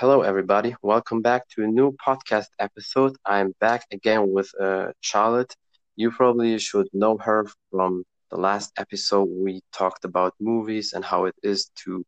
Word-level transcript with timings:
Hello, 0.00 0.22
everybody. 0.22 0.76
Welcome 0.80 1.22
back 1.22 1.48
to 1.48 1.64
a 1.64 1.66
new 1.66 1.90
podcast 1.90 2.50
episode. 2.60 3.16
I'm 3.24 3.52
back 3.58 3.84
again 3.90 4.32
with 4.32 4.48
uh, 4.54 4.92
Charlotte. 5.00 5.52
You 5.96 6.12
probably 6.12 6.56
should 6.60 6.86
know 6.92 7.18
her 7.18 7.48
from 7.72 8.04
the 8.30 8.36
last 8.36 8.70
episode. 8.78 9.28
We 9.28 9.60
talked 9.72 10.04
about 10.04 10.34
movies 10.38 10.92
and 10.92 11.04
how 11.04 11.24
it 11.24 11.34
is 11.42 11.72
to 11.82 12.04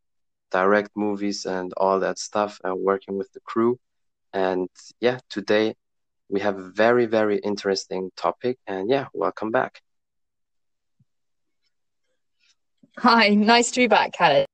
direct 0.53 0.91
movies 0.95 1.47
and 1.47 1.73
all 1.77 1.99
that 1.99 2.21
stuff 2.21 2.61
and 2.63 2.79
working 2.79 3.19
with 3.19 3.33
the 3.33 3.41
crew. 3.41 3.77
And 4.33 4.69
yeah, 5.01 5.19
today 5.29 5.75
we 6.29 6.39
have 6.39 6.61
a 6.61 6.71
very, 6.71 7.07
very 7.07 7.39
interesting 7.39 8.13
topic. 8.17 8.57
And 8.69 8.89
yeah, 8.89 9.07
welcome 9.13 9.51
back. 9.51 9.81
Hi, 12.99 13.31
nice 13.31 13.73
to 13.73 13.81
be 13.81 13.89
back, 13.89 14.13
Khaled. 14.17 14.50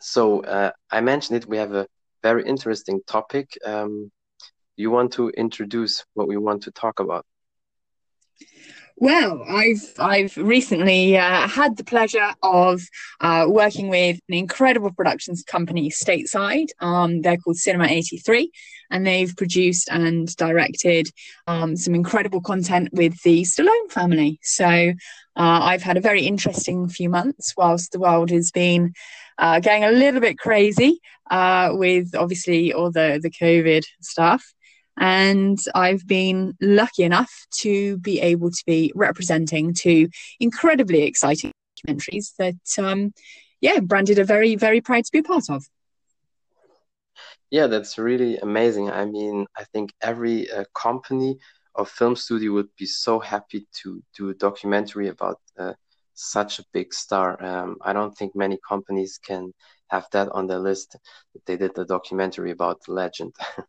So 0.00 0.42
uh, 0.42 0.72
I 0.90 1.00
mentioned 1.00 1.38
it. 1.38 1.48
We 1.48 1.56
have 1.56 1.74
a 1.74 1.86
very 2.22 2.44
interesting 2.44 3.00
topic. 3.06 3.58
Um, 3.64 4.10
you 4.76 4.90
want 4.90 5.12
to 5.14 5.30
introduce 5.30 6.04
what 6.14 6.28
we 6.28 6.36
want 6.36 6.62
to 6.62 6.70
talk 6.70 7.00
about? 7.00 7.26
Well, 9.00 9.44
I've 9.48 9.92
I've 10.00 10.36
recently 10.36 11.16
uh, 11.16 11.46
had 11.46 11.76
the 11.76 11.84
pleasure 11.84 12.34
of 12.42 12.82
uh, 13.20 13.46
working 13.48 13.88
with 13.88 14.18
an 14.28 14.34
incredible 14.34 14.92
productions 14.92 15.44
company 15.44 15.88
stateside. 15.90 16.70
Um, 16.80 17.22
they're 17.22 17.36
called 17.36 17.58
Cinema 17.58 17.86
83, 17.86 18.50
and 18.90 19.06
they've 19.06 19.36
produced 19.36 19.88
and 19.88 20.34
directed 20.34 21.10
um, 21.46 21.76
some 21.76 21.94
incredible 21.94 22.40
content 22.40 22.88
with 22.92 23.22
the 23.22 23.42
Stallone 23.42 23.90
family. 23.90 24.40
So 24.42 24.66
uh, 24.66 24.92
I've 25.36 25.82
had 25.82 25.96
a 25.96 26.00
very 26.00 26.22
interesting 26.22 26.88
few 26.88 27.08
months 27.08 27.54
whilst 27.56 27.92
the 27.92 28.00
world 28.00 28.30
has 28.30 28.50
been 28.50 28.94
uh, 29.38 29.60
going 29.60 29.84
a 29.84 29.90
little 29.90 30.20
bit 30.20 30.38
crazy 30.38 31.00
uh, 31.30 31.70
with 31.72 32.14
obviously 32.14 32.72
all 32.72 32.90
the 32.90 33.20
the 33.22 33.30
COVID 33.30 33.84
stuff. 34.00 34.44
And 35.00 35.58
I've 35.74 36.06
been 36.06 36.56
lucky 36.60 37.04
enough 37.04 37.32
to 37.60 37.98
be 37.98 38.20
able 38.20 38.50
to 38.50 38.62
be 38.66 38.92
representing 38.96 39.72
two 39.72 40.08
incredibly 40.40 41.02
exciting 41.02 41.52
documentaries 41.86 42.34
that, 42.38 42.56
um, 42.84 43.12
yeah, 43.60 43.78
Branded 43.78 44.18
are 44.18 44.24
very, 44.24 44.56
very 44.56 44.80
proud 44.80 45.04
to 45.04 45.12
be 45.12 45.20
a 45.20 45.22
part 45.22 45.48
of. 45.50 45.64
Yeah, 47.50 47.68
that's 47.68 47.96
really 47.96 48.38
amazing. 48.38 48.90
I 48.90 49.04
mean, 49.04 49.46
I 49.56 49.64
think 49.72 49.92
every 50.00 50.50
uh, 50.50 50.64
company 50.74 51.38
or 51.76 51.86
film 51.86 52.16
studio 52.16 52.52
would 52.52 52.74
be 52.76 52.86
so 52.86 53.20
happy 53.20 53.68
to 53.82 54.02
do 54.16 54.30
a 54.30 54.34
documentary 54.34 55.08
about 55.08 55.38
uh, 55.56 55.74
such 56.18 56.58
a 56.58 56.64
big 56.72 56.92
star. 56.92 57.42
Um, 57.42 57.76
I 57.82 57.92
don't 57.92 58.16
think 58.16 58.34
many 58.34 58.58
companies 58.68 59.18
can 59.18 59.54
have 59.88 60.06
that 60.12 60.28
on 60.30 60.46
their 60.46 60.58
list. 60.58 60.96
They 61.46 61.56
did 61.56 61.74
the 61.74 61.84
documentary 61.84 62.50
about 62.50 62.82
the 62.84 62.92
legend. 62.92 63.34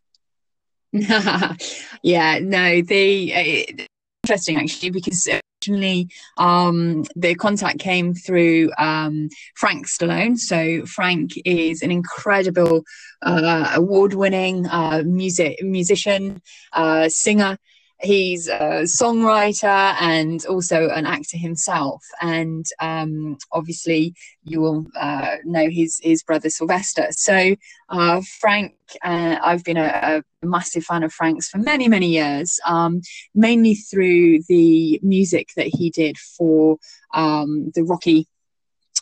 yeah, 0.92 2.40
no, 2.42 2.82
the 2.82 3.34
uh, 3.34 3.86
interesting 4.24 4.58
actually 4.58 4.90
because 4.90 5.30
originally 5.62 6.10
um, 6.38 7.04
the 7.16 7.36
contact 7.36 7.80
came 7.80 8.16
through 8.16 8.72
um, 8.80 9.30
Frank 9.56 9.88
Stallone. 9.88 10.38
So 10.38 10.86
Frank 10.88 11.34
is 11.46 11.84
an 11.84 11.92
incredible 11.92 12.84
uh, 13.22 13.74
award-winning 13.76 14.66
uh, 14.68 15.04
music 15.06 15.62
musician, 15.62 16.42
uh, 16.74 17.08
singer 17.10 17.58
he's 18.02 18.48
a 18.48 18.84
songwriter 18.84 19.96
and 20.00 20.46
also 20.46 20.90
an 20.90 21.06
actor 21.06 21.38
himself. 21.38 22.04
And 22.22 22.66
um, 22.80 23.38
obviously, 23.52 24.16
you 24.44 24.62
will 24.62 24.88
uh, 24.96 25.38
know 25.44 25.70
his 25.70 26.00
his 26.02 26.24
brother 26.24 26.50
Sylvester. 26.50 27.08
So 27.12 27.56
uh, 27.90 28.22
Frank, 28.40 28.76
uh, 29.04 29.38
I've 29.44 29.64
been 29.64 29.78
a, 29.78 30.24
a, 30.42 30.46
massive 30.46 30.86
fan 30.86 31.04
of 31.04 31.12
Frank's 31.12 31.50
for 31.50 31.58
many 31.58 31.88
many 31.88 32.08
years, 32.08 32.60
um, 32.66 33.02
mainly 33.36 33.76
through 33.76 34.40
the 34.48 35.00
music 35.04 35.50
that 35.56 35.68
he 35.68 35.90
did 35.90 36.18
for 36.18 36.78
um, 37.14 37.72
the 37.76 37.84
Rocky 37.84 38.28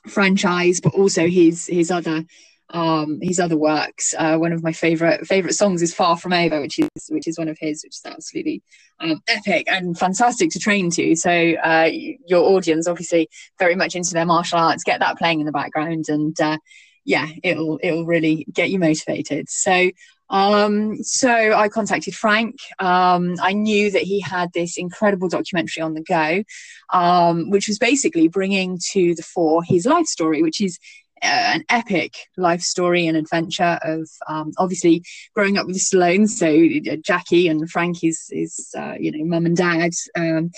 franchise, 0.07 0.79
but 0.81 0.93
also 0.93 1.27
his 1.27 1.67
his 1.67 1.91
other 1.91 2.25
um, 2.69 3.19
his 3.21 3.39
other 3.39 3.57
works. 3.57 4.13
Uh, 4.17 4.37
one 4.37 4.51
of 4.51 4.63
my 4.63 4.73
favorite 4.73 5.25
favorite 5.25 5.53
songs 5.53 5.81
is 5.81 5.93
"Far 5.93 6.17
From 6.17 6.33
Over," 6.33 6.59
which 6.59 6.79
is 6.79 6.89
which 7.09 7.27
is 7.27 7.37
one 7.37 7.47
of 7.47 7.57
his, 7.59 7.83
which 7.83 7.95
is 7.95 8.01
absolutely 8.05 8.61
um, 8.99 9.21
epic 9.27 9.67
and 9.69 9.97
fantastic 9.97 10.49
to 10.51 10.59
train 10.59 10.89
to. 10.91 11.15
So 11.15 11.31
uh, 11.31 11.89
your 12.27 12.43
audience, 12.43 12.87
obviously, 12.87 13.29
very 13.57 13.75
much 13.75 13.95
into 13.95 14.13
their 14.13 14.25
martial 14.25 14.59
arts, 14.59 14.83
get 14.83 14.99
that 14.99 15.17
playing 15.17 15.39
in 15.39 15.45
the 15.45 15.51
background, 15.51 16.05
and 16.09 16.39
uh, 16.41 16.57
yeah, 17.05 17.27
it'll 17.41 17.79
it'll 17.81 18.05
really 18.05 18.45
get 18.51 18.69
you 18.69 18.79
motivated. 18.79 19.49
So. 19.49 19.91
Um, 20.29 21.01
so 21.03 21.53
I 21.53 21.69
contacted 21.69 22.13
Frank. 22.13 22.59
Um, 22.79 23.35
I 23.41 23.53
knew 23.53 23.89
that 23.91 24.01
he 24.01 24.19
had 24.19 24.51
this 24.51 24.77
incredible 24.77 25.29
documentary 25.29 25.81
on 25.81 25.93
the 25.93 26.01
go, 26.01 26.43
um, 26.91 27.49
which 27.49 27.69
was 27.69 27.79
basically 27.79 28.27
bringing 28.27 28.77
to 28.91 29.15
the 29.15 29.23
fore 29.23 29.63
his 29.63 29.85
life 29.85 30.05
story, 30.05 30.43
which 30.43 30.59
is 30.59 30.79
an 31.21 31.63
epic 31.69 32.15
life 32.37 32.61
story 32.61 33.07
and 33.07 33.17
adventure 33.17 33.79
of 33.83 34.09
um, 34.27 34.51
obviously 34.57 35.03
growing 35.35 35.57
up 35.57 35.65
with 35.65 35.75
the 35.75 35.81
Stallones. 35.81 36.29
So 36.29 36.91
uh, 36.91 36.97
Jackie 37.03 37.47
and 37.47 37.69
Frank 37.69 38.03
is, 38.03 38.27
is 38.31 38.73
uh, 38.77 38.95
you 38.99 39.11
know, 39.11 39.25
mum 39.25 39.45
and 39.45 39.57
dad. 39.57 39.91
Um, 40.15 40.51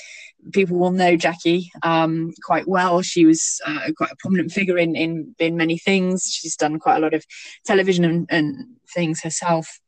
people 0.53 0.77
will 0.77 0.91
know 0.91 1.15
Jackie 1.15 1.71
um, 1.83 2.33
quite 2.43 2.67
well. 2.67 3.01
She 3.01 3.25
was 3.25 3.59
uh, 3.65 3.91
quite 3.97 4.11
a 4.11 4.17
prominent 4.17 4.51
figure 4.51 4.77
in, 4.77 4.95
in, 4.95 5.35
in 5.39 5.57
many 5.57 5.77
things. 5.77 6.31
She's 6.31 6.55
done 6.55 6.79
quite 6.79 6.97
a 6.97 7.01
lot 7.01 7.13
of 7.13 7.25
television 7.65 8.05
and, 8.05 8.27
and 8.29 8.65
things 8.93 9.21
herself 9.21 9.79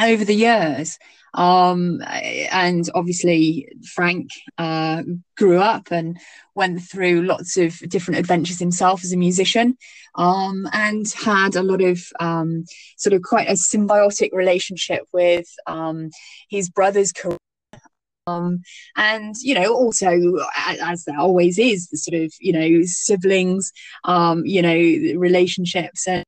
over 0.00 0.24
the 0.24 0.34
years. 0.34 0.98
Um, 1.34 2.02
and 2.06 2.88
obviously, 2.94 3.68
Frank 3.94 4.30
uh, 4.56 5.02
grew 5.36 5.58
up 5.58 5.90
and 5.90 6.18
went 6.54 6.82
through 6.82 7.22
lots 7.22 7.56
of 7.56 7.78
different 7.88 8.18
adventures 8.18 8.58
himself 8.58 9.04
as 9.04 9.12
a 9.12 9.16
musician 9.16 9.76
um, 10.14 10.68
and 10.72 11.10
had 11.12 11.54
a 11.54 11.62
lot 11.62 11.80
of 11.80 12.00
um, 12.20 12.64
sort 12.96 13.14
of 13.14 13.22
quite 13.22 13.48
a 13.48 13.52
symbiotic 13.52 14.32
relationship 14.32 15.02
with 15.12 15.48
um, 15.66 16.10
his 16.48 16.68
brother's 16.68 17.12
career. 17.12 17.38
Um, 18.26 18.60
and 18.94 19.34
you 19.40 19.54
know 19.54 19.72
also 19.72 20.10
as 20.58 21.04
there 21.04 21.18
always 21.18 21.58
is 21.58 21.88
the 21.88 21.96
sort 21.96 22.22
of 22.22 22.30
you 22.40 22.52
know 22.52 22.82
siblings 22.84 23.72
um, 24.04 24.44
you 24.44 24.60
know 24.60 25.18
relationships 25.18 26.06
and 26.06 26.24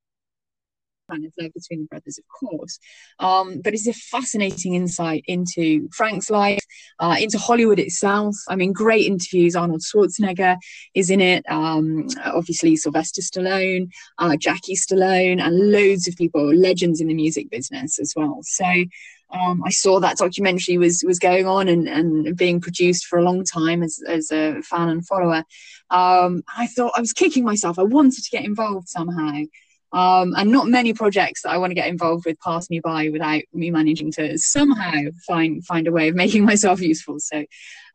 of 1.12 1.32
love 1.38 1.53
between 1.54 1.81
the 1.81 1.87
brothers, 1.87 2.19
of 2.19 2.25
course. 2.28 2.78
Um, 3.19 3.60
but 3.62 3.75
it's 3.75 3.87
a 3.87 3.93
fascinating 3.93 4.75
insight 4.75 5.25
into 5.26 5.88
Frank's 5.93 6.31
life, 6.31 6.65
uh, 6.98 7.16
into 7.21 7.38
Hollywood 7.38 7.78
itself. 7.78 8.37
I 8.48 8.56
mean, 8.56 8.72
great 8.72 9.06
interviews. 9.06 9.56
Arnold 9.56 9.82
Schwarzenegger 9.82 10.56
is 10.94 11.10
in 11.10 11.20
it. 11.20 11.44
Um, 11.50 12.09
obviously, 12.25 12.76
Sylvester 12.76 13.22
Stallone, 13.22 13.91
uh, 14.19 14.37
Jackie 14.37 14.76
Stallone, 14.76 15.41
and 15.41 15.72
loads 15.72 16.09
of 16.09 16.16
people, 16.16 16.54
legends 16.54 17.00
in 17.00 17.09
the 17.09 17.15
music 17.15 17.50
business 17.50 17.99
as 17.99 18.15
well. 18.16 18.41
So. 18.43 18.84
Um, 19.32 19.62
I 19.65 19.70
saw 19.70 20.00
that 20.00 20.16
documentary 20.16 20.76
was 20.76 21.04
was 21.06 21.20
going 21.20 21.47
on 21.47 21.69
and, 21.69 21.88
and 21.88 22.37
being 22.37 22.60
produced 22.60 23.06
for 23.06 23.16
a 23.16 23.22
long 23.22 23.44
time 23.44 23.84
as, 23.84 24.03
as 24.09 24.32
a 24.32 24.60
fan 24.62 24.88
and 24.88 25.06
follower. 25.06 25.44
Um, 25.91 26.43
I 26.56 26.66
thought 26.66 26.94
I 26.97 27.00
was 27.00 27.12
kicking 27.12 27.44
myself. 27.44 27.78
I 27.78 27.84
wanted 27.84 28.25
to 28.25 28.31
get 28.31 28.44
involved 28.44 28.88
somehow. 28.88 29.43
Um, 29.92 30.34
and 30.36 30.52
not 30.52 30.68
many 30.68 30.92
projects 30.92 31.42
that 31.42 31.50
I 31.50 31.58
want 31.58 31.72
to 31.72 31.74
get 31.74 31.88
involved 31.88 32.24
with 32.24 32.38
pass 32.40 32.70
me 32.70 32.80
by 32.80 33.08
without 33.08 33.42
me 33.52 33.70
managing 33.70 34.12
to 34.12 34.38
somehow 34.38 35.10
find 35.26 35.64
find 35.64 35.88
a 35.88 35.92
way 35.92 36.08
of 36.08 36.14
making 36.24 36.44
myself 36.44 36.80
useful. 36.80 37.18
So, 37.18 37.44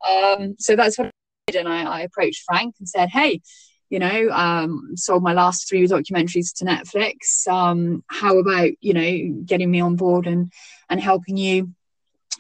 um, 0.08 0.56
so 0.60 0.76
that's 0.76 0.98
what 0.98 1.08
I 1.08 1.52
did, 1.52 1.60
and 1.60 1.70
I, 1.70 1.84
I, 1.84 2.02
approached 2.02 2.44
Frank 2.46 2.76
and 2.80 2.90
said, 2.90 3.10
"Hey, 3.10 3.42
you 3.90 4.00
know, 4.00 4.30
um, 4.32 4.92
sold 4.96 5.24
my 5.24 5.34
last 5.34 5.70
three 5.70 5.88
documentaries 5.88 6.54
to 6.56 6.66
Netflix. 6.66 7.48
Um, 7.48 8.04
how 8.08 8.40
about 8.40 8.72
you 8.82 8.94
know 8.94 9.44
getting 9.46 9.72
me 9.72 9.80
on 9.80 9.96
board 9.96 10.28
and 10.28 10.52
and 10.90 11.00
helping 11.00 11.38
you?" 11.38 11.74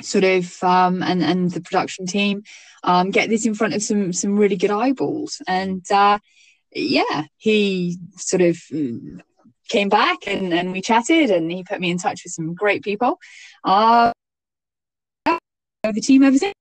sort 0.01 0.25
of 0.25 0.61
um, 0.61 1.01
and 1.01 1.23
and 1.23 1.51
the 1.51 1.61
production 1.61 2.05
team 2.05 2.43
um, 2.83 3.11
get 3.11 3.29
this 3.29 3.45
in 3.45 3.55
front 3.55 3.73
of 3.73 3.81
some 3.81 4.11
some 4.11 4.37
really 4.37 4.57
good 4.57 4.71
eyeballs 4.71 5.41
and 5.47 5.89
uh, 5.91 6.19
yeah 6.71 7.23
he 7.37 7.97
sort 8.17 8.41
of 8.41 8.57
came 9.69 9.89
back 9.89 10.19
and, 10.27 10.53
and 10.53 10.71
we 10.71 10.81
chatted 10.81 11.29
and 11.29 11.51
he 11.51 11.63
put 11.63 11.79
me 11.79 11.89
in 11.89 11.97
touch 11.97 12.21
with 12.23 12.33
some 12.33 12.53
great 12.53 12.83
people. 12.83 13.19
Uh, 13.63 14.11
the 15.83 16.01
team 16.01 16.23
over 16.23 16.37
there. 16.37 16.53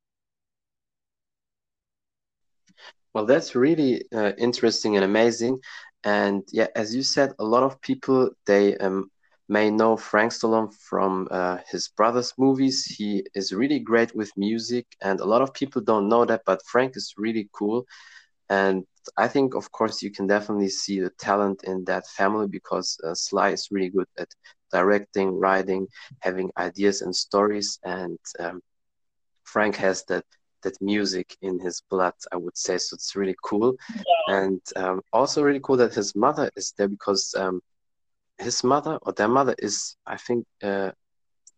Well, 3.14 3.26
that's 3.26 3.54
really 3.54 4.02
uh, 4.12 4.32
interesting 4.38 4.96
and 4.96 5.04
amazing. 5.04 5.60
And 6.02 6.42
yeah, 6.52 6.66
as 6.74 6.94
you 6.94 7.02
said, 7.02 7.32
a 7.38 7.44
lot 7.44 7.62
of 7.62 7.80
people 7.80 8.30
they 8.44 8.76
um, 8.78 9.10
may 9.48 9.70
know 9.70 9.96
Frank 9.96 10.32
Stallone 10.32 10.74
from 10.74 11.28
uh, 11.30 11.58
his 11.70 11.88
brother's 11.88 12.34
movies. 12.36 12.84
He 12.84 13.24
is 13.34 13.52
really 13.52 13.78
great 13.78 14.14
with 14.14 14.36
music, 14.36 14.86
and 15.00 15.20
a 15.20 15.24
lot 15.24 15.42
of 15.42 15.54
people 15.54 15.80
don't 15.80 16.08
know 16.08 16.24
that. 16.24 16.42
But 16.44 16.62
Frank 16.66 16.96
is 16.96 17.14
really 17.16 17.48
cool, 17.52 17.86
and 18.48 18.84
I 19.16 19.28
think, 19.28 19.54
of 19.54 19.70
course, 19.70 20.02
you 20.02 20.10
can 20.10 20.26
definitely 20.26 20.68
see 20.68 21.00
the 21.00 21.10
talent 21.10 21.64
in 21.64 21.84
that 21.84 22.06
family 22.06 22.48
because 22.48 22.98
uh, 23.04 23.14
Sly 23.14 23.50
is 23.50 23.68
really 23.70 23.90
good 23.90 24.08
at 24.18 24.28
directing, 24.72 25.38
writing, 25.38 25.86
having 26.20 26.50
ideas 26.56 27.02
and 27.02 27.14
stories. 27.14 27.78
And 27.84 28.18
um, 28.38 28.60
Frank 29.44 29.76
has 29.76 30.04
that 30.04 30.24
that 30.62 30.80
music 30.80 31.36
in 31.42 31.60
his 31.60 31.82
blood, 31.90 32.14
I 32.32 32.36
would 32.36 32.56
say. 32.56 32.78
So 32.78 32.94
it's 32.94 33.14
really 33.14 33.36
cool, 33.44 33.76
yeah. 33.94 34.38
and 34.38 34.60
um, 34.76 35.02
also 35.12 35.42
really 35.42 35.60
cool 35.60 35.76
that 35.76 35.94
his 35.94 36.16
mother 36.16 36.50
is 36.56 36.72
there 36.78 36.88
because 36.88 37.34
um, 37.36 37.60
his 38.38 38.64
mother 38.64 38.98
or 39.02 39.12
their 39.12 39.28
mother 39.28 39.54
is, 39.58 39.96
I 40.06 40.16
think, 40.16 40.46
uh, 40.62 40.90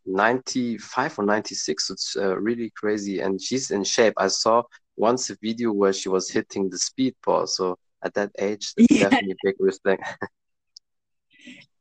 95 0.04 1.18
or 1.20 1.24
96. 1.24 1.86
So 1.86 1.92
it's 1.94 2.16
uh, 2.16 2.36
really 2.36 2.70
crazy, 2.76 3.20
and 3.20 3.40
she's 3.40 3.70
in 3.70 3.84
shape. 3.84 4.14
I 4.16 4.28
saw 4.28 4.64
once 4.96 5.30
a 5.30 5.36
video 5.42 5.72
where 5.72 5.92
she 5.92 6.08
was 6.08 6.30
hitting 6.30 6.70
the 6.70 6.76
speedball. 6.76 7.48
So 7.48 7.78
at 8.02 8.14
that 8.14 8.30
age, 8.38 8.72
yeah. 8.76 9.08
definitely 9.08 9.36
big 9.42 9.56
respect. 9.58 10.02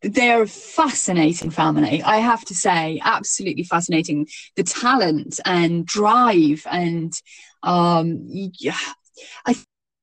they're 0.02 0.44
a 0.44 0.48
fascinating 0.48 1.50
family 1.50 2.04
i 2.04 2.18
have 2.18 2.46
to 2.46 2.54
say 2.54 3.02
absolutely 3.04 3.64
fascinating 3.64 4.28
the 4.56 4.64
talent 4.64 5.40
and 5.46 5.86
drive 5.86 6.66
and 6.70 7.14
um 7.64 8.20
yeah, 8.28 8.78
i 9.46 9.56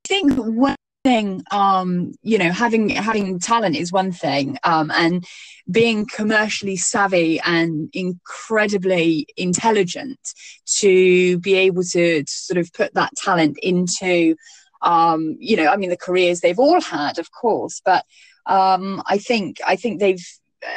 think 0.05 0.33
one 0.35 0.75
thing 1.05 1.43
um 1.51 2.13
you 2.23 2.39
know 2.39 2.51
having 2.53 2.89
having 2.91 3.39
talent 3.39 3.77
is 3.77 3.91
one 3.91 4.13
thing 4.13 4.57
um 4.65 4.91
and 4.93 5.27
being 5.71 6.07
commercially 6.07 6.77
savvy 6.77 7.41
and 7.41 7.89
incredibly 7.93 9.27
intelligent 9.37 10.19
to 10.67 11.39
be 11.39 11.55
able 11.55 11.83
to, 11.83 12.25
sort 12.27 12.59
of 12.59 12.73
put 12.73 12.95
that 12.95 13.11
talent 13.17 13.59
into 13.63 14.37
um 14.83 15.37
you 15.41 15.57
know 15.57 15.67
i 15.67 15.77
mean 15.77 15.91
the 15.91 15.97
careers 15.97 16.41
they've 16.41 16.59
all 16.59 16.81
had 16.81 17.19
of 17.19 17.31
course 17.33 17.81
but 17.85 18.05
um 18.47 19.03
i 19.07 19.19
think 19.19 19.59
i 19.67 19.77
think 19.77 19.99
they've 20.01 20.25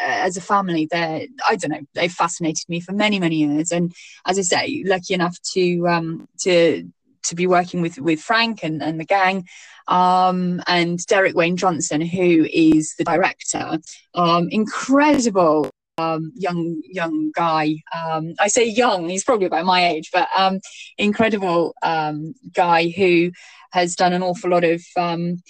as 0.03 0.35
a 0.37 0.41
family 0.41 0.87
they're 0.89 1.27
i 1.47 1.55
don't 1.55 1.71
know 1.71 1.81
they've 1.93 2.11
fascinated 2.11 2.67
me 2.67 2.79
for 2.79 2.91
many 2.91 3.19
many 3.19 3.35
years. 3.37 3.71
And 3.71 3.93
as 4.25 4.39
i 4.39 4.41
say 4.41 4.83
lucky 4.85 5.13
enough 5.13 5.37
to 5.53 5.87
um 5.87 6.27
to 6.41 6.91
to 7.25 7.35
be 7.35 7.47
working 7.47 7.81
with 7.81 7.99
with 7.99 8.21
Frank 8.21 8.63
and, 8.63 8.81
and 8.81 8.99
the 8.99 9.05
gang, 9.05 9.47
um, 9.87 10.61
and 10.67 11.05
Derek 11.07 11.35
Wayne 11.35 11.57
Johnson, 11.57 12.01
who 12.01 12.47
is 12.51 12.95
the 12.97 13.03
director. 13.03 13.79
Um, 14.13 14.49
incredible 14.49 15.69
um, 15.97 16.31
young 16.35 16.81
young 16.85 17.31
guy. 17.35 17.75
Um, 17.95 18.33
I 18.39 18.47
say 18.47 18.65
young; 18.65 19.09
he's 19.09 19.23
probably 19.23 19.45
about 19.45 19.65
my 19.65 19.87
age, 19.87 20.09
but 20.11 20.27
um, 20.35 20.59
incredible 20.97 21.73
um, 21.81 22.33
guy 22.53 22.89
who 22.89 23.31
has 23.71 23.95
done 23.95 24.13
an 24.13 24.23
awful 24.23 24.49
lot 24.49 24.63
of 24.63 24.81
um, 24.97 25.41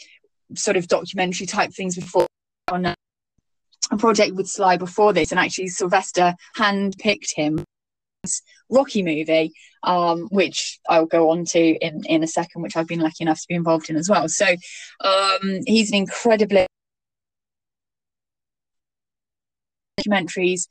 sort 0.55 0.77
of 0.77 0.87
documentary 0.87 1.47
type 1.47 1.73
things 1.73 1.95
before 1.95 2.27
on 2.69 2.85
a 2.85 2.95
project 3.97 4.35
with 4.35 4.47
Sly 4.47 4.77
before 4.77 5.13
this, 5.13 5.31
and 5.31 5.39
actually 5.39 5.67
Sylvester 5.67 6.35
handpicked 6.57 7.33
him 7.35 7.63
Rocky 8.69 9.03
movie, 9.03 9.53
um, 9.83 10.27
which 10.31 10.79
I'll 10.89 11.05
go 11.05 11.29
on 11.29 11.45
to 11.45 11.59
in, 11.59 12.03
in 12.05 12.23
a 12.23 12.27
second, 12.27 12.61
which 12.61 12.75
I've 12.75 12.87
been 12.87 12.99
lucky 12.99 13.23
enough 13.23 13.41
to 13.41 13.47
be 13.47 13.55
involved 13.55 13.89
in 13.89 13.95
as 13.95 14.09
well. 14.09 14.27
So 14.27 14.45
um, 15.01 15.59
he's 15.65 15.89
an 15.91 15.97
incredibly 15.97 16.67
documentaries, 19.99 20.67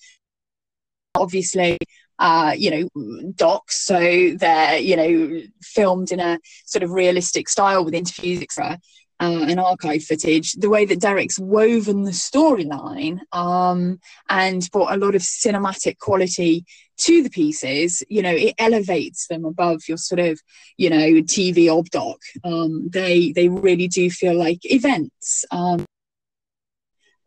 obviously. 1.14 1.78
Uh, 2.16 2.54
you 2.56 2.70
know, 2.94 3.32
docs, 3.34 3.84
so 3.84 3.98
they're 4.38 4.78
you 4.78 4.94
know 4.96 5.40
filmed 5.62 6.12
in 6.12 6.20
a 6.20 6.38
sort 6.64 6.84
of 6.84 6.90
realistic 6.92 7.48
style 7.48 7.84
with 7.84 7.92
interviews, 7.92 8.40
etc 8.40 8.78
uh, 9.20 9.46
and 9.48 9.60
archive 9.60 10.02
footage, 10.02 10.52
the 10.52 10.70
way 10.70 10.84
that 10.84 11.00
Derek's 11.00 11.38
woven 11.38 12.02
the 12.02 12.10
storyline 12.10 13.20
um, 13.32 14.00
and 14.28 14.68
brought 14.72 14.92
a 14.92 14.98
lot 14.98 15.14
of 15.14 15.22
cinematic 15.22 15.98
quality 15.98 16.64
to 16.96 17.22
the 17.22 17.30
pieces, 17.30 18.02
you 18.08 18.22
know, 18.22 18.30
it 18.34 18.54
elevates 18.58 19.26
them 19.26 19.44
above 19.44 19.82
your 19.88 19.96
sort 19.96 20.20
of, 20.20 20.40
you 20.76 20.90
know, 20.90 20.96
TV 21.22 21.68
ob 21.68 21.90
doc. 21.90 22.18
Um, 22.44 22.88
they 22.88 23.32
they 23.32 23.48
really 23.48 23.88
do 23.88 24.10
feel 24.10 24.34
like 24.34 24.60
events. 24.64 25.44
Um, 25.50 25.84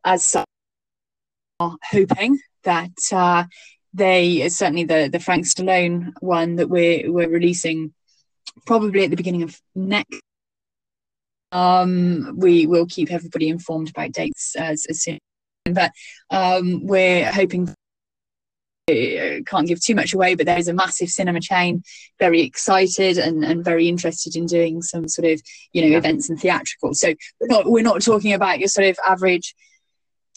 as 0.03 0.23
such, 0.23 0.45
hoping 1.59 2.39
that 2.63 2.91
uh, 3.11 3.45
they 3.93 4.47
certainly 4.49 4.85
the 4.85 5.09
the 5.11 5.19
Frank 5.19 5.45
Stallone 5.45 6.13
one 6.19 6.55
that 6.57 6.69
we're 6.69 7.11
we're 7.11 7.29
releasing 7.29 7.93
probably 8.65 9.03
at 9.03 9.09
the 9.09 9.17
beginning 9.17 9.43
of 9.43 9.59
next 9.75 10.21
um, 11.51 12.33
we 12.37 12.67
will 12.67 12.85
keep 12.85 13.11
everybody 13.11 13.49
informed 13.49 13.89
about 13.89 14.11
dates 14.11 14.55
as, 14.55 14.85
as 14.89 15.01
soon. 15.01 15.19
But 15.65 15.91
um, 16.29 16.85
we're 16.85 17.31
hoping 17.31 17.73
uh, 18.89 19.43
can't 19.45 19.67
give 19.67 19.81
too 19.81 19.95
much 19.95 20.13
away, 20.13 20.35
but 20.35 20.45
there 20.45 20.57
is 20.57 20.69
a 20.69 20.73
massive 20.73 21.09
cinema 21.09 21.41
chain, 21.41 21.83
very 22.19 22.41
excited 22.41 23.17
and, 23.17 23.43
and 23.43 23.63
very 23.63 23.89
interested 23.89 24.35
in 24.37 24.45
doing 24.45 24.81
some 24.81 25.09
sort 25.09 25.27
of 25.27 25.41
you 25.73 25.81
know 25.81 25.89
yeah. 25.89 25.97
events 25.97 26.29
and 26.29 26.39
theatrical. 26.39 26.93
So 26.93 27.13
we're 27.41 27.47
not 27.47 27.65
we're 27.65 27.83
not 27.83 28.01
talking 28.01 28.31
about 28.31 28.59
your 28.59 28.69
sort 28.69 28.87
of 28.87 28.97
average 29.05 29.53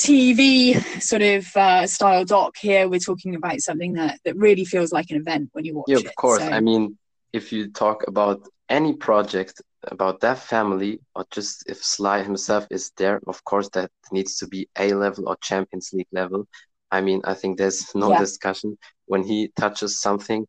TV 0.01 0.81
sort 1.01 1.23
of 1.23 1.57
uh, 1.57 1.87
style 1.87 2.25
doc 2.25 2.57
here. 2.61 2.89
We're 2.89 2.99
talking 2.99 3.37
about 3.37 3.61
something 3.61 3.93
that 3.93 4.19
that 4.25 4.37
really 4.37 4.65
feels 4.65 4.93
like 4.93 5.11
an 5.11 5.19
event 5.19 5.51
when 5.53 5.65
you 5.65 5.77
watch 5.77 5.87
yeah, 5.87 5.99
it. 5.99 6.07
of 6.07 6.17
course. 6.17 6.43
So. 6.43 6.49
I 6.49 6.59
mean, 6.59 6.99
if 7.33 7.53
you 7.53 7.71
talk 7.71 8.09
about 8.09 8.49
any 8.69 8.95
project 8.95 9.63
about 9.85 10.21
that 10.21 10.39
family, 10.39 11.01
or 11.15 11.25
just 11.31 11.69
if 11.69 11.83
Sly 11.83 12.23
himself 12.23 12.67
is 12.71 12.93
there, 12.97 13.21
of 13.27 13.43
course, 13.45 13.69
that 13.71 13.91
needs 14.13 14.37
to 14.39 14.47
be 14.47 14.69
A 14.79 14.93
level 14.93 15.29
or 15.29 15.37
Champions 15.37 15.91
League 15.93 16.13
level. 16.13 16.47
I 16.91 17.01
mean, 17.01 17.21
I 17.25 17.35
think 17.35 17.59
there's 17.59 17.85
no 17.95 18.11
yeah. 18.11 18.19
discussion. 18.19 18.77
When 19.07 19.23
he 19.23 19.53
touches 19.57 20.01
something, 20.01 20.47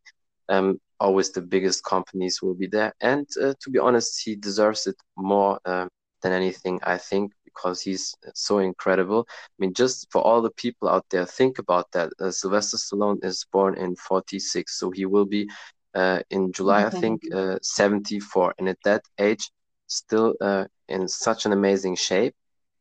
um, 0.49 0.79
always 0.99 1.31
the 1.31 1.41
biggest 1.41 1.83
companies 1.83 2.41
will 2.41 2.53
be 2.53 2.67
there. 2.67 2.93
And 3.01 3.27
uh, 3.41 3.53
to 3.61 3.69
be 3.69 3.79
honest, 3.79 4.21
he 4.23 4.35
deserves 4.35 4.87
it 4.87 4.95
more 5.17 5.59
uh, 5.65 5.87
than 6.21 6.31
anything, 6.31 6.79
I 6.83 6.97
think, 6.97 7.31
because 7.45 7.81
he's 7.81 8.15
so 8.33 8.59
incredible. 8.59 9.25
I 9.29 9.55
mean, 9.59 9.73
just 9.73 10.07
for 10.11 10.21
all 10.21 10.41
the 10.41 10.51
people 10.51 10.87
out 10.89 11.05
there, 11.09 11.25
think 11.25 11.59
about 11.59 11.91
that. 11.93 12.11
Uh, 12.19 12.31
Sylvester 12.31 12.77
Stallone 12.77 13.23
is 13.23 13.45
born 13.51 13.77
in 13.77 13.95
46, 13.95 14.79
so 14.79 14.91
he 14.91 15.05
will 15.05 15.25
be 15.25 15.49
in 16.29 16.51
July, 16.51 16.85
I 16.85 16.89
think, 16.89 17.21
uh, 17.33 17.57
74. 17.61 18.55
And 18.57 18.69
at 18.69 18.77
that 18.85 19.03
age, 19.19 19.49
still 19.87 20.35
uh, 20.41 20.65
in 20.87 21.07
such 21.07 21.45
an 21.45 21.53
amazing 21.53 21.95
shape, 21.95 22.33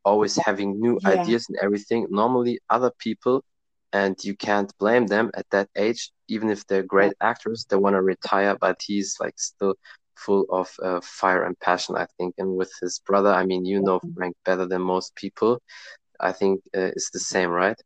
always 0.04 0.37
having 0.37 0.80
new 0.80 0.99
yeah. 1.02 1.11
ideas 1.11 1.46
and 1.49 1.58
everything. 1.62 2.06
Normally, 2.11 2.61
other 2.68 2.92
people, 2.99 3.44
and 3.92 4.16
you 4.23 4.37
can't 4.37 4.73
blame 4.78 5.06
them 5.06 5.30
at 5.35 5.46
that 5.50 5.68
age, 5.76 6.11
even 6.28 6.49
if 6.50 6.66
they're 6.66 6.82
great 6.82 7.12
actors, 7.20 7.66
they 7.68 7.76
want 7.76 7.94
to 7.94 8.02
retire, 8.02 8.56
but 8.61 8.80
he's 8.80 9.16
like 9.20 9.38
still 9.38 9.75
full 10.16 10.46
of 10.50 10.70
uh, 10.82 11.00
fire 11.02 11.44
and 11.44 11.58
passion, 11.61 11.96
I 11.96 12.06
think. 12.16 12.35
And 12.38 12.56
with 12.56 12.73
his 12.80 13.00
brother, 13.00 13.30
I 13.30 13.44
mean, 13.44 13.64
you 13.64 13.80
know 13.80 14.00
Frank 14.14 14.37
better 14.44 14.66
than 14.66 14.82
most 14.82 15.14
people. 15.16 15.61
I 16.20 16.32
think 16.32 16.61
uh, 16.76 16.92
it's 16.94 17.11
the 17.11 17.18
same, 17.18 17.50
right? 17.50 17.80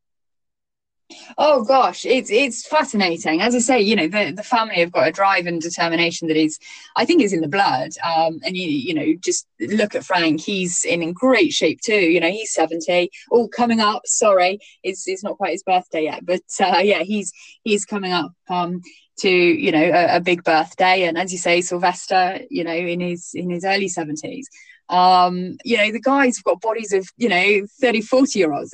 Oh 1.39 1.65
gosh, 1.65 2.05
it's 2.05 2.31
it's 2.31 2.67
fascinating. 2.67 3.41
As 3.41 3.55
I 3.55 3.59
say, 3.59 3.81
you 3.81 3.97
know, 3.97 4.09
the, 4.09 4.33
the 4.33 4.43
family 4.43 4.77
have 4.77 4.93
got 4.93 5.09
a 5.09 5.13
drive 5.13 5.47
and 5.47 5.61
determination 5.61 6.29
that 6.29 6.37
is, 6.37 6.59
I 6.97 7.05
think, 7.05 7.23
is 7.23 7.33
in 7.33 7.41
the 7.41 7.49
blood. 7.49 7.91
Um, 8.05 8.41
and 8.45 8.57
you 8.57 8.69
you 8.69 8.95
know, 8.95 9.15
just 9.21 9.47
look 9.61 9.95
at 9.95 10.05
Frank; 10.05 10.41
he's 10.41 10.85
in 10.85 11.13
great 11.13 11.53
shape 11.53 11.81
too. 11.81 11.95
You 11.95 12.21
know, 12.21 12.31
he's 12.31 12.53
seventy. 12.53 13.11
All 13.31 13.49
coming 13.49 13.81
up. 13.81 14.03
Sorry, 14.07 14.59
it's 14.83 15.07
it's 15.09 15.25
not 15.25 15.37
quite 15.37 15.53
his 15.53 15.63
birthday 15.63 16.05
yet, 16.05 16.25
but 16.25 16.43
uh, 16.61 16.79
yeah, 16.83 17.03
he's 17.03 17.33
he's 17.63 17.85
coming 17.85 18.13
up. 18.13 18.33
Um, 18.49 18.83
to 19.17 19.31
you 19.31 19.71
know 19.71 19.83
a, 19.83 20.17
a 20.17 20.21
big 20.21 20.43
birthday, 20.43 21.05
and 21.05 21.17
as 21.17 21.33
you 21.33 21.39
say, 21.39 21.61
Sylvester, 21.61 22.41
you 22.51 22.65
know, 22.65 22.75
in 22.75 23.01
his 23.01 23.31
in 23.35 23.51
his 23.51 23.65
early 23.65 23.89
seventies 23.89 24.49
um 24.91 25.57
you 25.65 25.79
know 25.79 25.91
the 25.91 26.01
guys 26.01 26.37
have 26.37 26.45
got 26.45 26.61
bodies 26.61 26.93
of 26.93 27.09
you 27.17 27.27
know 27.27 27.67
30 27.81 28.03
40 28.03 28.39
year 28.39 28.53
olds 28.53 28.71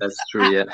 that's 0.00 0.16
true 0.30 0.50
yeah 0.50 0.64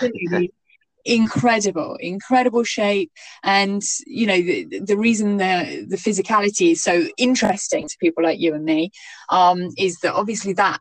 incredible 1.06 1.96
incredible 2.00 2.64
shape. 2.64 3.10
And 3.42 3.82
you 4.06 4.26
know 4.26 4.40
the, 4.40 4.80
the 4.80 4.96
reason 4.96 5.38
the 5.38 5.86
the 5.88 5.96
physicality 5.96 6.72
is 6.72 6.82
so 6.82 7.06
interesting 7.16 7.88
to 7.88 7.96
people 7.98 8.24
like 8.24 8.40
you 8.40 8.54
and 8.54 8.64
me 8.64 8.90
um, 9.30 9.70
is 9.78 9.98
that 10.00 10.14
obviously 10.14 10.52
that 10.54 10.80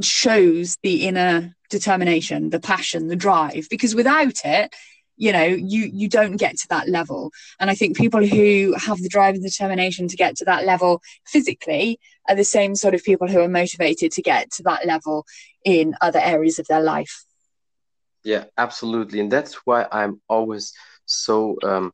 shows 0.00 0.78
the 0.82 1.06
inner 1.06 1.54
determination 1.70 2.50
the 2.50 2.60
passion 2.60 3.08
the 3.08 3.16
drive. 3.16 3.66
Because 3.70 3.94
without 3.94 4.44
it 4.44 4.74
you 5.16 5.32
know 5.32 5.44
you 5.44 5.90
you 5.92 6.08
don't 6.08 6.36
get 6.36 6.56
to 6.56 6.68
that 6.68 6.88
level. 6.88 7.30
And 7.58 7.70
i 7.70 7.74
think 7.74 7.96
people 7.96 8.24
who 8.26 8.74
have 8.78 8.98
the 8.98 9.08
drive 9.08 9.34
and 9.34 9.44
determination 9.44 10.08
to 10.08 10.16
get 10.16 10.36
to 10.36 10.44
that 10.46 10.64
level 10.64 11.00
physically 11.26 11.98
are 12.28 12.36
the 12.36 12.44
same 12.44 12.74
sort 12.74 12.94
of 12.94 13.02
people 13.02 13.28
who 13.28 13.40
are 13.40 13.48
motivated 13.48 14.12
to 14.12 14.22
get 14.22 14.50
to 14.52 14.62
that 14.62 14.86
level 14.86 15.24
in 15.64 15.94
other 16.00 16.20
areas 16.20 16.58
of 16.58 16.66
their 16.66 16.82
life 16.82 17.24
yeah, 18.24 18.44
absolutely, 18.56 19.20
and 19.20 19.30
that's 19.30 19.54
why 19.66 19.86
I'm 19.90 20.20
always 20.28 20.72
so 21.06 21.56
um, 21.62 21.92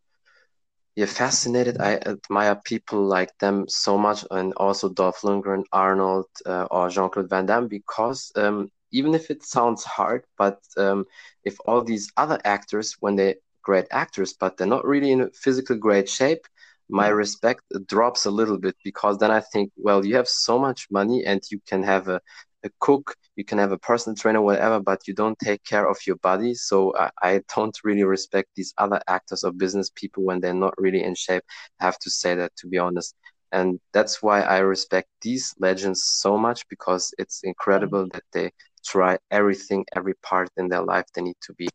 yeah 0.97 1.07
fascinated. 1.07 1.79
I 1.81 1.95
admire 1.97 2.57
people 2.65 3.03
like 3.05 3.31
them 3.39 3.67
so 3.69 3.99
much, 3.99 4.25
and 4.31 4.53
also 4.57 4.89
Dolph 4.89 5.21
Lundgren, 5.23 5.65
Arnold, 5.73 6.27
uh, 6.47 6.67
or 6.71 6.89
Jean 6.91 7.11
Claude 7.11 7.31
Van 7.31 7.47
Damme, 7.47 7.69
because 7.69 8.33
um, 8.37 8.69
even 8.93 9.15
if 9.15 9.31
it 9.31 9.45
sounds 9.45 9.85
hard, 9.85 10.25
but 10.39 10.59
um, 10.77 11.05
if 11.45 11.57
all 11.67 11.83
these 11.83 12.11
other 12.17 12.39
actors, 12.45 12.97
when 13.01 13.17
they 13.17 13.37
great 13.63 13.87
actors, 13.91 14.35
but 14.39 14.57
they're 14.57 14.67
not 14.77 14.87
really 14.87 15.13
in 15.13 15.21
a 15.23 15.31
physical 15.31 15.77
great 15.77 16.09
shape, 16.09 16.47
my 16.89 17.09
respect 17.09 17.63
drops 17.87 18.25
a 18.27 18.31
little 18.31 18.59
bit 18.59 18.77
because 18.85 19.19
then 19.19 19.31
I 19.31 19.41
think, 19.41 19.71
well, 19.77 20.05
you 20.05 20.17
have 20.17 20.29
so 20.29 20.59
much 20.59 20.87
money 20.91 21.25
and 21.25 21.41
you 21.51 21.61
can 21.69 21.83
have 21.83 22.09
a, 22.09 22.21
a 22.65 22.71
cook, 22.81 23.15
you 23.39 23.45
can 23.45 23.59
have 23.59 23.71
a 23.71 23.79
personal 23.79 24.17
trainer, 24.17 24.43
whatever, 24.43 24.81
but 24.81 25.07
you 25.07 25.15
don't 25.15 25.39
take 25.39 25.63
care 25.63 25.89
of 25.89 25.97
your 26.05 26.17
body. 26.17 26.55
So 26.55 26.93
I, 26.97 27.11
I 27.23 27.41
don't 27.55 27.79
really 27.85 28.03
respect 28.03 28.49
these 28.57 28.75
other 28.79 29.01
actors 29.07 29.45
or 29.45 29.53
business 29.53 29.93
people 29.95 30.25
when 30.25 30.41
they're 30.41 30.53
not 30.53 30.75
really 30.77 31.05
in 31.05 31.15
shape. 31.15 31.45
I 31.81 31.85
have 31.85 32.01
to 32.01 32.11
say 32.11 32.35
that 32.35 32.51
to 32.57 32.67
be 32.67 32.79
honest. 32.79 33.15
And 33.53 33.79
that's 33.93 34.21
why 34.25 34.41
I 34.41 34.59
respect 34.59 35.09
these 35.23 35.55
legends 35.61 36.03
so 36.05 36.37
much 36.37 36.69
because 36.69 37.15
it's 37.17 37.43
incredible 37.45 38.09
that 38.13 38.25
they 38.33 38.51
try 38.85 39.19
everything, 39.31 39.87
every 39.95 40.15
part 40.15 40.51
in 40.57 40.69
their 40.69 40.83
life. 40.83 41.07
They 41.15 41.23
need 41.23 41.39
to 41.43 41.53
be 41.55 41.69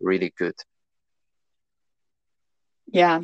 really 0.00 0.32
good. 0.38 0.54
Yeah, 2.92 3.20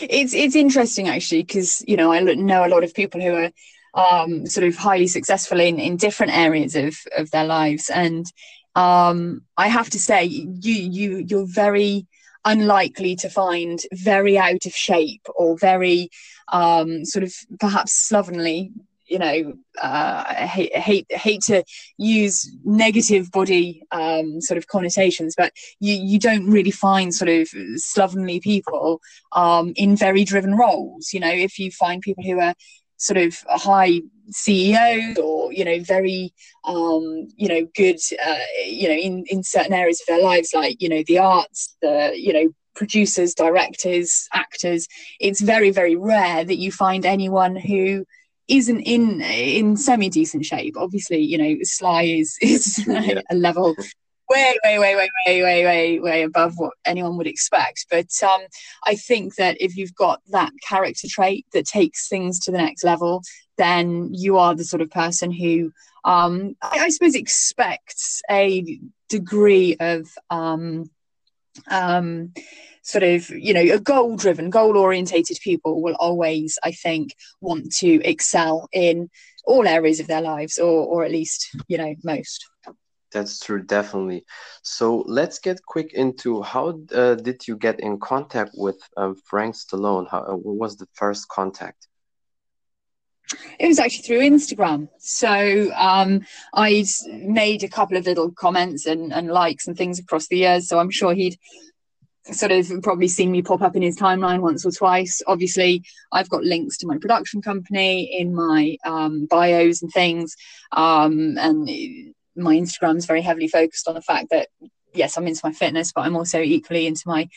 it's 0.00 0.32
it's 0.32 0.54
interesting 0.54 1.08
actually 1.08 1.42
because 1.42 1.84
you 1.86 1.96
know 1.96 2.10
I 2.12 2.20
know 2.20 2.64
a 2.64 2.72
lot 2.74 2.84
of 2.84 2.94
people 2.94 3.20
who 3.20 3.34
are 3.34 3.50
um, 3.94 4.46
sort 4.46 4.66
of 4.66 4.76
highly 4.76 5.06
successful 5.06 5.60
in 5.60 5.78
in 5.78 5.96
different 5.96 6.36
areas 6.36 6.76
of 6.76 6.96
of 7.16 7.30
their 7.30 7.44
lives, 7.44 7.90
and 7.90 8.26
um, 8.74 9.42
I 9.56 9.68
have 9.68 9.90
to 9.90 9.98
say 9.98 10.24
you 10.24 10.74
you 10.74 11.24
you're 11.26 11.46
very 11.46 12.06
unlikely 12.44 13.16
to 13.16 13.28
find 13.28 13.80
very 13.92 14.38
out 14.38 14.64
of 14.64 14.72
shape 14.72 15.26
or 15.34 15.58
very 15.58 16.08
um, 16.52 17.04
sort 17.04 17.22
of 17.22 17.34
perhaps 17.58 17.92
slovenly 17.92 18.72
you 19.10 19.18
know, 19.18 19.54
uh, 19.82 20.32
hate, 20.46 20.74
hate 20.74 21.06
hate 21.10 21.42
to 21.42 21.64
use 21.98 22.48
negative 22.64 23.30
body 23.32 23.82
um, 23.90 24.40
sort 24.40 24.56
of 24.56 24.68
connotations, 24.68 25.34
but 25.36 25.52
you 25.80 25.94
you 25.94 26.18
don't 26.18 26.48
really 26.48 26.70
find 26.70 27.12
sort 27.12 27.28
of 27.28 27.48
slovenly 27.74 28.38
people 28.38 29.00
um, 29.32 29.72
in 29.74 29.96
very 29.96 30.24
driven 30.24 30.56
roles. 30.56 31.12
You 31.12 31.18
know, 31.20 31.32
if 31.32 31.58
you 31.58 31.72
find 31.72 32.00
people 32.00 32.22
who 32.22 32.38
are 32.38 32.54
sort 33.00 33.16
of 33.16 33.36
high 33.48 34.02
CEOs 34.30 35.18
or 35.18 35.52
you 35.52 35.64
know 35.64 35.80
very 35.80 36.32
um, 36.64 37.28
you 37.36 37.48
know 37.48 37.66
good 37.74 37.98
uh, 38.24 38.36
you 38.64 38.88
know 38.88 38.94
in 38.94 39.24
in 39.26 39.42
certain 39.42 39.72
areas 39.72 40.00
of 40.00 40.06
their 40.06 40.22
lives, 40.22 40.50
like 40.54 40.80
you 40.80 40.88
know 40.88 41.02
the 41.06 41.18
arts, 41.18 41.76
the 41.82 42.12
you 42.14 42.32
know 42.32 42.48
producers, 42.74 43.34
directors, 43.34 44.28
actors. 44.32 44.86
It's 45.18 45.40
very 45.40 45.70
very 45.70 45.96
rare 45.96 46.44
that 46.44 46.58
you 46.58 46.70
find 46.70 47.04
anyone 47.04 47.56
who 47.56 48.04
isn't 48.48 48.80
in 48.80 49.20
in 49.22 49.76
semi 49.76 50.10
decent 50.10 50.44
shape. 50.44 50.76
Obviously, 50.76 51.20
you 51.20 51.38
know, 51.38 51.56
Sly 51.62 52.02
is 52.02 52.38
is 52.42 52.84
yeah. 52.86 53.20
a 53.30 53.34
level 53.34 53.74
way, 54.30 54.56
way, 54.64 54.78
way, 54.78 54.96
way, 54.96 55.10
way, 55.26 55.42
way, 55.42 55.64
way, 55.64 56.00
way 56.00 56.22
above 56.22 56.54
what 56.56 56.72
anyone 56.84 57.16
would 57.16 57.26
expect. 57.26 57.86
But 57.90 58.10
um, 58.22 58.40
I 58.86 58.94
think 58.94 59.34
that 59.36 59.60
if 59.60 59.76
you've 59.76 59.94
got 59.94 60.20
that 60.30 60.52
character 60.66 61.08
trait 61.08 61.46
that 61.52 61.66
takes 61.66 62.08
things 62.08 62.38
to 62.40 62.52
the 62.52 62.58
next 62.58 62.84
level, 62.84 63.22
then 63.58 64.10
you 64.12 64.38
are 64.38 64.54
the 64.54 64.64
sort 64.64 64.82
of 64.82 64.90
person 64.90 65.30
who, 65.32 65.72
um, 66.04 66.56
I, 66.62 66.78
I 66.78 66.88
suppose, 66.90 67.14
expects 67.14 68.22
a 68.30 68.80
degree 69.08 69.76
of 69.80 70.08
um, 70.30 70.90
um, 71.68 72.32
sort 72.82 73.02
of 73.02 73.28
you 73.28 73.52
know 73.52 73.60
a 73.60 73.78
goal 73.78 74.16
driven 74.16 74.48
goal 74.48 74.76
orientated 74.76 75.38
people 75.42 75.82
will 75.82 75.94
always 76.00 76.58
i 76.64 76.72
think 76.72 77.14
want 77.42 77.70
to 77.70 78.02
excel 78.04 78.68
in 78.72 79.10
all 79.44 79.68
areas 79.68 80.00
of 80.00 80.06
their 80.06 80.22
lives 80.22 80.58
or 80.58 80.86
or 80.86 81.04
at 81.04 81.10
least 81.10 81.54
you 81.68 81.76
know 81.76 81.94
most 82.02 82.49
that's 83.12 83.40
true 83.40 83.62
definitely 83.62 84.24
so 84.62 85.04
let's 85.06 85.38
get 85.38 85.64
quick 85.64 85.92
into 85.94 86.42
how 86.42 86.80
uh, 86.94 87.14
did 87.14 87.46
you 87.46 87.56
get 87.56 87.80
in 87.80 87.98
contact 87.98 88.50
with 88.54 88.80
um, 88.96 89.14
frank 89.24 89.54
stallone 89.54 90.08
how 90.08 90.20
uh, 90.20 90.34
what 90.34 90.56
was 90.56 90.76
the 90.76 90.86
first 90.94 91.28
contact 91.28 91.88
it 93.58 93.68
was 93.68 93.78
actually 93.78 94.02
through 94.02 94.20
Instagram. 94.20 94.88
So 94.98 95.70
um, 95.76 96.26
I'd 96.52 96.86
made 97.12 97.62
a 97.62 97.68
couple 97.68 97.96
of 97.96 98.06
little 98.06 98.32
comments 98.32 98.86
and, 98.86 99.12
and 99.12 99.28
likes 99.28 99.68
and 99.68 99.76
things 99.76 99.98
across 99.98 100.26
the 100.26 100.38
years. 100.38 100.68
So 100.68 100.78
I'm 100.78 100.90
sure 100.90 101.14
he'd 101.14 101.38
sort 102.24 102.52
of 102.52 102.70
probably 102.82 103.08
seen 103.08 103.30
me 103.30 103.42
pop 103.42 103.62
up 103.62 103.76
in 103.76 103.82
his 103.82 103.96
timeline 103.96 104.40
once 104.40 104.64
or 104.64 104.70
twice. 104.70 105.22
Obviously, 105.26 105.84
I've 106.12 106.28
got 106.28 106.44
links 106.44 106.78
to 106.78 106.86
my 106.86 106.98
production 106.98 107.42
company 107.42 108.18
in 108.18 108.34
my 108.34 108.76
um, 108.84 109.26
bios 109.26 109.82
and 109.82 109.92
things. 109.92 110.36
Um, 110.72 111.36
and 111.38 112.14
my 112.36 112.56
Instagram 112.56 112.96
is 112.96 113.06
very 113.06 113.22
heavily 113.22 113.48
focused 113.48 113.88
on 113.88 113.94
the 113.94 114.02
fact 114.02 114.28
that, 114.30 114.48
yes, 114.94 115.16
I'm 115.16 115.26
into 115.26 115.40
my 115.44 115.52
fitness, 115.52 115.92
but 115.92 116.02
I'm 116.02 116.16
also 116.16 116.40
equally 116.40 116.86
into 116.86 117.02
my 117.06 117.28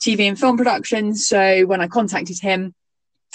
TV 0.00 0.28
and 0.28 0.38
film 0.38 0.56
production. 0.56 1.14
So 1.14 1.66
when 1.66 1.80
I 1.80 1.88
contacted 1.88 2.38
him, 2.40 2.74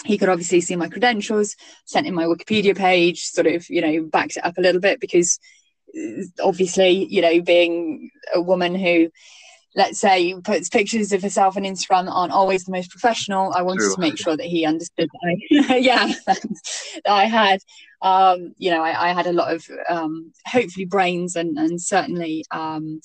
he 0.03 0.17
could 0.17 0.29
obviously 0.29 0.61
see 0.61 0.75
my 0.75 0.89
credentials, 0.89 1.55
sent 1.85 2.07
in 2.07 2.13
my 2.13 2.25
Wikipedia 2.25 2.75
page, 2.75 3.23
sort 3.23 3.47
of, 3.47 3.69
you 3.69 3.81
know, 3.81 4.03
backed 4.03 4.37
it 4.37 4.45
up 4.45 4.57
a 4.57 4.61
little 4.61 4.81
bit 4.81 4.99
because 4.99 5.39
uh, 5.97 6.23
obviously, 6.43 7.05
you 7.05 7.21
know, 7.21 7.41
being 7.41 8.09
a 8.33 8.41
woman 8.41 8.75
who 8.75 9.09
let's 9.75 9.99
say 9.99 10.33
puts 10.41 10.69
pictures 10.69 11.11
of 11.11 11.21
herself 11.21 11.57
on 11.57 11.63
Instagram 11.63 12.05
that 12.05 12.11
aren't 12.11 12.31
always 12.31 12.63
the 12.63 12.71
most 12.71 12.89
professional. 12.89 13.53
I 13.53 13.61
wanted 13.61 13.81
True. 13.81 13.95
to 13.95 14.01
make 14.01 14.17
sure 14.17 14.37
that 14.37 14.45
he 14.45 14.65
understood 14.65 15.09
that 15.11 15.69
I, 15.69 15.75
yeah, 15.77 16.11
that 16.25 16.39
I 17.05 17.25
had, 17.25 17.59
um, 18.05 18.53
you 18.57 18.69
know, 18.69 18.83
I, 18.83 19.09
I, 19.09 19.13
had 19.13 19.25
a 19.25 19.33
lot 19.33 19.51
of 19.51 19.67
um, 19.89 20.31
hopefully 20.45 20.85
brains 20.85 21.35
and, 21.35 21.57
and 21.57 21.81
certainly 21.81 22.45
um, 22.51 23.01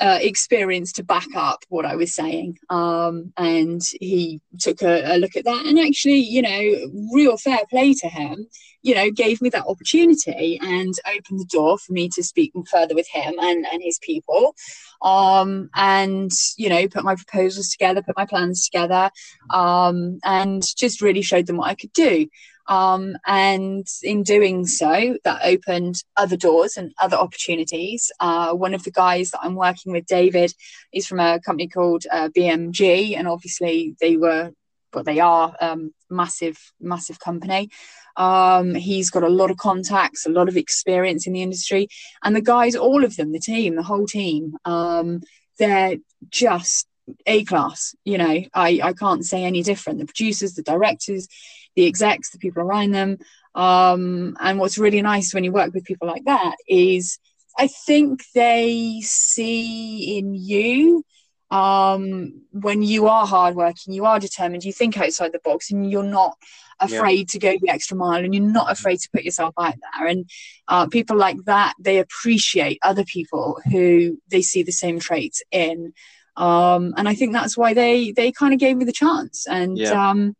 uh, 0.00 0.18
experience 0.20 0.92
to 0.92 1.02
back 1.02 1.26
up 1.34 1.64
what 1.70 1.84
I 1.84 1.96
was 1.96 2.14
saying. 2.14 2.58
Um, 2.70 3.32
and 3.36 3.80
he 4.00 4.40
took 4.60 4.80
a, 4.82 5.16
a, 5.16 5.18
look 5.18 5.34
at 5.34 5.44
that 5.44 5.66
and 5.66 5.76
actually, 5.80 6.20
you 6.20 6.40
know, 6.40 7.08
real 7.12 7.36
fair 7.36 7.62
play 7.68 7.94
to 7.94 8.08
him, 8.08 8.46
you 8.82 8.94
know, 8.94 9.10
gave 9.10 9.42
me 9.42 9.48
that 9.50 9.66
opportunity 9.66 10.56
and 10.62 10.94
opened 11.04 11.40
the 11.40 11.48
door 11.50 11.76
for 11.78 11.92
me 11.92 12.08
to 12.10 12.22
speak 12.22 12.52
further 12.70 12.94
with 12.94 13.08
him 13.08 13.34
and, 13.40 13.66
and 13.72 13.82
his 13.82 13.98
people. 14.00 14.54
Um, 15.02 15.68
and, 15.74 16.30
you 16.56 16.68
know, 16.68 16.86
put 16.86 17.02
my 17.02 17.16
proposals 17.16 17.70
together, 17.70 18.02
put 18.02 18.16
my 18.16 18.26
plans 18.26 18.68
together, 18.68 19.10
um, 19.50 20.20
and 20.24 20.62
just 20.76 21.02
really 21.02 21.22
showed 21.22 21.48
them 21.48 21.56
what 21.56 21.68
I 21.68 21.74
could 21.74 21.92
do. 21.92 22.28
Um, 22.68 23.16
and 23.26 23.86
in 24.02 24.22
doing 24.22 24.66
so, 24.66 25.16
that 25.24 25.40
opened 25.44 25.96
other 26.16 26.36
doors 26.36 26.76
and 26.76 26.92
other 27.00 27.16
opportunities. 27.16 28.10
Uh, 28.20 28.52
one 28.52 28.74
of 28.74 28.84
the 28.84 28.90
guys 28.90 29.30
that 29.30 29.40
I'm 29.42 29.54
working 29.54 29.92
with, 29.92 30.06
David, 30.06 30.52
is 30.92 31.06
from 31.06 31.20
a 31.20 31.40
company 31.40 31.68
called 31.68 32.04
uh, 32.10 32.28
BMG, 32.36 33.16
and 33.16 33.26
obviously 33.26 33.96
they 34.00 34.16
were, 34.16 34.52
but 34.92 35.04
they 35.04 35.20
are 35.20 35.54
um, 35.60 35.92
massive, 36.08 36.58
massive 36.80 37.18
company. 37.18 37.70
Um, 38.16 38.74
he's 38.74 39.10
got 39.10 39.22
a 39.22 39.28
lot 39.28 39.50
of 39.50 39.56
contacts, 39.56 40.26
a 40.26 40.30
lot 40.30 40.48
of 40.48 40.56
experience 40.56 41.26
in 41.26 41.32
the 41.32 41.42
industry, 41.42 41.88
and 42.22 42.36
the 42.36 42.42
guys, 42.42 42.76
all 42.76 43.04
of 43.04 43.16
them, 43.16 43.32
the 43.32 43.40
team, 43.40 43.74
the 43.74 43.82
whole 43.82 44.06
team, 44.06 44.56
um, 44.64 45.22
they're 45.58 45.96
just 46.28 46.86
a 47.26 47.44
class. 47.44 47.94
You 48.04 48.18
know, 48.18 48.42
I 48.54 48.80
I 48.82 48.92
can't 48.92 49.24
say 49.24 49.44
any 49.44 49.62
different. 49.62 49.98
The 49.98 50.06
producers, 50.06 50.54
the 50.54 50.62
directors 50.62 51.26
the 51.76 51.86
execs, 51.86 52.30
the 52.30 52.38
people 52.38 52.62
around 52.62 52.92
them. 52.92 53.18
Um, 53.54 54.36
and 54.40 54.58
what's 54.58 54.78
really 54.78 55.02
nice 55.02 55.34
when 55.34 55.44
you 55.44 55.52
work 55.52 55.74
with 55.74 55.84
people 55.84 56.08
like 56.08 56.24
that 56.24 56.56
is 56.68 57.18
I 57.58 57.66
think 57.66 58.22
they 58.34 59.00
see 59.02 60.18
in 60.18 60.34
you 60.34 61.04
um, 61.52 62.40
when 62.50 62.82
you 62.82 63.08
are 63.08 63.26
hardworking, 63.26 63.92
you 63.92 64.06
are 64.06 64.18
determined, 64.18 64.64
you 64.64 64.72
think 64.72 64.96
outside 64.96 65.32
the 65.32 65.40
box, 65.44 65.70
and 65.70 65.90
you're 65.90 66.02
not 66.02 66.34
afraid 66.80 67.18
yeah. 67.18 67.24
to 67.32 67.38
go 67.38 67.58
the 67.60 67.70
extra 67.70 67.94
mile, 67.94 68.24
and 68.24 68.34
you're 68.34 68.42
not 68.42 68.72
afraid 68.72 68.96
to 69.00 69.10
put 69.12 69.22
yourself 69.22 69.52
out 69.58 69.74
there. 69.74 70.06
And 70.06 70.28
uh, 70.66 70.86
people 70.86 71.18
like 71.18 71.36
that, 71.44 71.74
they 71.78 71.98
appreciate 71.98 72.78
other 72.82 73.04
people 73.04 73.60
who 73.70 74.18
they 74.28 74.40
see 74.40 74.62
the 74.62 74.72
same 74.72 74.98
traits 74.98 75.42
in. 75.50 75.92
Um, 76.38 76.94
and 76.96 77.06
I 77.06 77.14
think 77.14 77.34
that's 77.34 77.58
why 77.58 77.74
they 77.74 78.12
they 78.12 78.32
kind 78.32 78.54
of 78.54 78.60
gave 78.60 78.78
me 78.78 78.86
the 78.86 78.92
chance. 78.92 79.46
And 79.46 79.76
yeah. 79.76 80.10
um, 80.10 80.34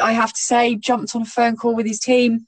I 0.00 0.12
have 0.12 0.32
to 0.32 0.40
say, 0.40 0.74
jumped 0.76 1.14
on 1.14 1.22
a 1.22 1.26
phone 1.26 1.56
call 1.56 1.74
with 1.74 1.86
his 1.86 1.98
team, 1.98 2.46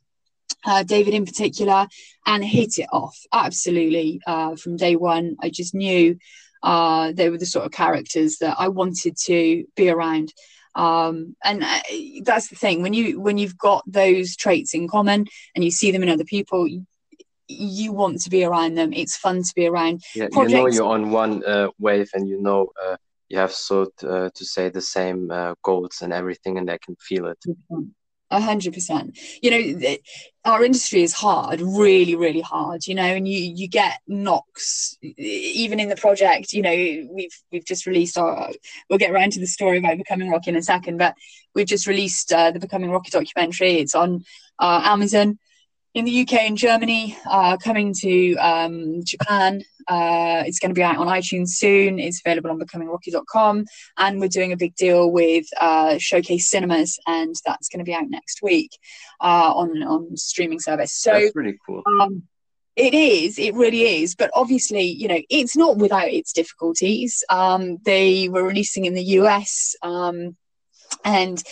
uh, 0.65 0.83
David 0.83 1.15
in 1.15 1.27
particular, 1.27 1.87
and 2.27 2.45
hit 2.45 2.79
it 2.79 2.89
off 2.93 3.19
absolutely 3.33 4.21
uh, 4.27 4.57
from 4.57 4.77
day 4.77 4.97
one. 4.97 5.37
I 5.41 5.51
just 5.51 5.75
knew 5.75 6.19
uh, 6.63 7.13
they 7.13 7.29
were 7.29 7.39
the 7.39 7.47
sort 7.47 7.67
of 7.67 7.73
characters 7.73 8.39
that 8.39 8.57
I 8.59 8.69
wanted 8.69 9.17
to 9.27 9.65
be 9.77 9.91
around. 9.91 10.33
Um, 10.75 11.37
and 11.45 11.63
uh, 11.63 11.81
that's 12.25 12.49
the 12.49 12.57
thing 12.57 12.83
when 12.83 12.95
you 12.95 13.21
when 13.21 13.39
you've 13.39 13.57
got 13.57 13.85
those 13.87 14.35
traits 14.35 14.75
in 14.75 14.89
common 14.89 15.27
and 15.55 15.63
you 15.63 15.71
see 15.71 15.93
them 15.93 16.03
in 16.03 16.09
other 16.09 16.25
people, 16.25 16.67
you 17.47 17.93
want 17.93 18.23
to 18.23 18.31
be 18.31 18.43
around 18.45 18.75
them. 18.75 18.93
It's 18.93 19.17
fun 19.17 19.43
to 19.43 19.53
be 19.55 19.67
around. 19.67 20.03
Yeah, 20.15 20.29
Projects- 20.33 20.53
you 20.53 20.59
know 20.59 20.67
you're 20.69 20.93
on 20.93 21.11
one 21.11 21.45
uh, 21.45 21.69
wave, 21.79 22.11
and 22.15 22.29
you 22.29 22.41
know 22.41 22.71
uh, 22.83 22.97
you 23.35 23.41
have 23.41 23.53
so 23.53 23.87
to, 23.99 24.09
uh, 24.09 24.31
to 24.35 24.45
say 24.45 24.69
the 24.69 24.81
same 24.81 25.31
uh, 25.31 25.55
goals 25.63 26.03
and 26.03 26.13
everything 26.13 26.57
and 26.59 26.69
they 26.69 26.79
can 26.79 26.97
feel 26.97 27.27
it 27.27 27.39
A 28.31 28.41
hundred 28.41 28.73
percent. 28.75 29.19
You 29.43 29.51
know, 29.51 29.97
our 30.45 30.65
industry 30.65 31.03
is 31.03 31.13
hard, 31.13 31.61
really, 31.61 32.17
really 32.17 32.41
hard. 32.41 32.87
You 32.87 32.95
know, 32.95 33.11
and 33.19 33.29
you 33.29 33.39
you 33.61 33.69
get 33.69 34.01
knocks 34.09 34.97
even 35.03 35.79
in 35.79 35.89
the 35.89 35.97
project. 35.97 36.53
You 36.53 36.63
know, 36.63 36.77
we've 37.17 37.37
we've 37.53 37.65
just 37.73 37.87
released 37.87 38.17
our. 38.19 38.51
We'll 38.89 38.99
get 38.99 39.13
around 39.13 39.33
to 39.33 39.41
the 39.41 39.47
story 39.47 39.79
about 39.79 39.99
becoming 39.99 40.31
Rocky 40.31 40.51
in 40.51 40.57
a 40.57 40.63
second, 40.63 40.97
but 40.97 41.15
we've 41.55 41.73
just 41.75 41.87
released 41.87 42.33
uh, 42.33 42.51
the 42.51 42.59
Becoming 42.59 42.91
Rocky 42.91 43.11
documentary. 43.11 43.75
It's 43.75 43.95
on 43.95 44.25
uh, 44.59 44.81
Amazon 44.85 45.39
in 45.95 46.05
the 46.05 46.23
UK 46.23 46.33
and 46.43 46.59
Germany, 46.59 47.17
uh, 47.31 47.57
coming 47.57 47.95
to 48.01 48.35
um, 48.37 49.05
Japan. 49.05 49.63
Uh, 49.87 50.43
it's 50.45 50.59
going 50.59 50.71
to 50.71 50.75
be 50.75 50.83
out 50.83 50.97
on 50.97 51.07
iTunes 51.07 51.51
soon. 51.51 52.01
It's 52.01 52.21
available 52.25 52.51
on 52.51 52.59
becomingrocky.com. 52.59 53.65
And 53.97 54.21
we're 54.21 54.29
doing 54.29 54.53
a 54.53 54.57
big 54.57 54.75
deal 54.75 55.11
with 55.11 55.47
uh, 55.61 55.99
Showcase 55.99 56.51
Cinemas, 56.51 56.99
and 57.07 57.35
that's 57.47 57.69
going 57.69 57.79
to 57.79 57.85
be 57.85 57.95
out 57.95 58.09
next 58.09 58.43
week 58.43 58.71
uh, 59.21 59.53
on, 59.55 59.83
on 59.85 60.17
streaming 60.17 60.59
service. 60.59 60.93
So 60.93 61.13
that's 61.13 61.37
really 61.37 61.59
cool. 61.65 61.83
Um, 61.87 62.25
it 62.75 62.93
is, 62.93 63.39
it 63.39 63.55
really 63.55 64.03
is. 64.03 64.17
But 64.17 64.33
obviously, 64.35 64.83
you 64.83 65.07
know, 65.07 65.21
it's 65.31 65.57
not 65.57 65.77
without 65.77 66.09
its 66.09 66.33
difficulties. 66.33 67.23
Um, 67.31 67.79
they 67.85 68.29
were 68.29 68.43
releasing 68.43 68.85
in 68.85 68.95
the 68.95 69.05
US. 69.21 69.77
Um, 69.81 70.37
and 71.05 71.43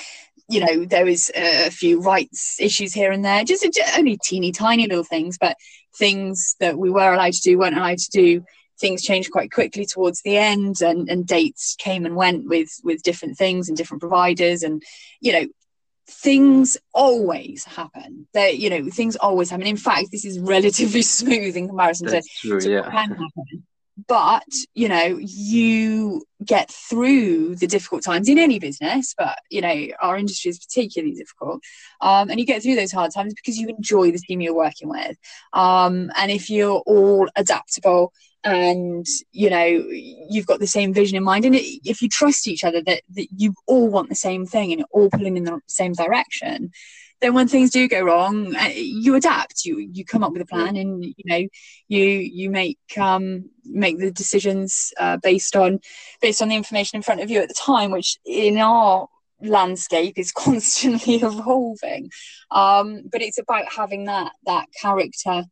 you 0.52 0.60
know 0.60 0.84
there 0.84 1.04
was 1.04 1.30
a 1.34 1.70
few 1.70 2.00
rights 2.00 2.60
issues 2.60 2.92
here 2.92 3.10
and 3.10 3.24
there 3.24 3.42
just, 3.44 3.62
just 3.72 3.98
only 3.98 4.18
teeny 4.22 4.52
tiny 4.52 4.86
little 4.86 5.04
things 5.04 5.38
but 5.38 5.56
things 5.96 6.56
that 6.60 6.78
we 6.78 6.90
were 6.90 7.12
allowed 7.12 7.32
to 7.32 7.40
do 7.40 7.58
weren't 7.58 7.76
allowed 7.76 7.98
to 7.98 8.10
do. 8.10 8.44
Things 8.80 9.02
changed 9.02 9.30
quite 9.30 9.52
quickly 9.52 9.86
towards 9.86 10.22
the 10.22 10.36
end 10.36 10.82
and, 10.82 11.08
and 11.08 11.26
dates 11.26 11.76
came 11.78 12.04
and 12.04 12.16
went 12.16 12.48
with 12.48 12.70
with 12.82 13.02
different 13.02 13.36
things 13.38 13.68
and 13.68 13.76
different 13.76 14.00
providers 14.00 14.62
and 14.62 14.82
you 15.20 15.32
know 15.32 15.46
things 16.08 16.76
always 16.92 17.64
happen. 17.64 18.26
That 18.34 18.58
you 18.58 18.70
know 18.70 18.90
things 18.90 19.16
always 19.16 19.50
happen. 19.50 19.66
In 19.66 19.76
fact 19.76 20.08
this 20.10 20.24
is 20.24 20.40
relatively 20.40 21.02
smooth 21.18 21.56
in 21.56 21.68
comparison 21.68 22.08
That's 22.08 22.40
to, 22.40 22.48
true, 22.48 22.60
to 22.60 22.70
yeah. 22.70 22.80
what 22.80 22.90
can 22.90 23.10
happen. 23.10 23.66
But 24.08 24.48
you 24.74 24.88
know 24.88 25.18
you 25.20 26.24
get 26.42 26.70
through 26.70 27.56
the 27.56 27.66
difficult 27.66 28.02
times 28.02 28.28
in 28.28 28.38
any 28.38 28.58
business 28.58 29.14
but 29.16 29.38
you 29.50 29.60
know 29.60 29.86
our 30.00 30.16
industry 30.16 30.50
is 30.50 30.58
particularly 30.58 31.14
difficult 31.14 31.62
um, 32.00 32.30
and 32.30 32.38
you 32.38 32.46
get 32.46 32.62
through 32.62 32.76
those 32.76 32.92
hard 32.92 33.12
times 33.12 33.34
because 33.34 33.58
you 33.58 33.68
enjoy 33.68 34.10
the 34.10 34.18
team 34.18 34.40
you're 34.40 34.54
working 34.54 34.88
with. 34.88 35.16
Um, 35.52 36.10
and 36.16 36.30
if 36.30 36.50
you're 36.50 36.82
all 36.86 37.28
adaptable 37.36 38.12
and 38.44 39.06
you 39.30 39.48
know 39.48 39.64
you've 39.64 40.48
got 40.48 40.58
the 40.58 40.66
same 40.66 40.92
vision 40.92 41.16
in 41.16 41.22
mind 41.22 41.44
and 41.44 41.54
if 41.56 42.02
you 42.02 42.08
trust 42.08 42.48
each 42.48 42.64
other 42.64 42.82
that, 42.82 43.02
that 43.14 43.28
you 43.36 43.54
all 43.68 43.88
want 43.88 44.08
the 44.08 44.16
same 44.16 44.46
thing 44.46 44.72
and 44.72 44.80
you're 44.80 44.88
all 44.90 45.08
pulling 45.10 45.36
in 45.36 45.44
the 45.44 45.60
same 45.68 45.92
direction 45.92 46.72
then 47.22 47.34
when 47.34 47.48
things 47.48 47.70
do 47.70 47.88
go 47.88 48.02
wrong 48.02 48.54
uh, 48.56 48.70
you 48.74 49.14
adapt. 49.14 49.64
You 49.64 49.78
you 49.78 50.04
come 50.04 50.22
up 50.22 50.32
with 50.32 50.42
a 50.42 50.46
plan 50.46 50.76
and 50.76 51.04
you 51.04 51.24
know 51.24 51.48
you 51.88 52.04
you 52.04 52.50
make 52.50 52.78
um 52.98 53.48
make 53.64 53.98
the 53.98 54.10
decisions 54.10 54.92
uh, 54.98 55.16
based 55.22 55.56
on 55.56 55.80
based 56.20 56.42
on 56.42 56.48
the 56.48 56.56
information 56.56 56.96
in 56.96 57.02
front 57.02 57.20
of 57.20 57.30
you 57.30 57.40
at 57.40 57.48
the 57.48 57.54
time 57.54 57.92
which 57.92 58.18
in 58.26 58.58
our 58.58 59.08
landscape 59.40 60.18
is 60.18 60.32
constantly 60.46 61.16
evolving. 61.16 62.10
Um 62.50 63.02
but 63.10 63.22
it's 63.22 63.38
about 63.38 63.72
having 63.72 64.04
that 64.04 64.32
that 64.44 64.66
character 64.80 65.44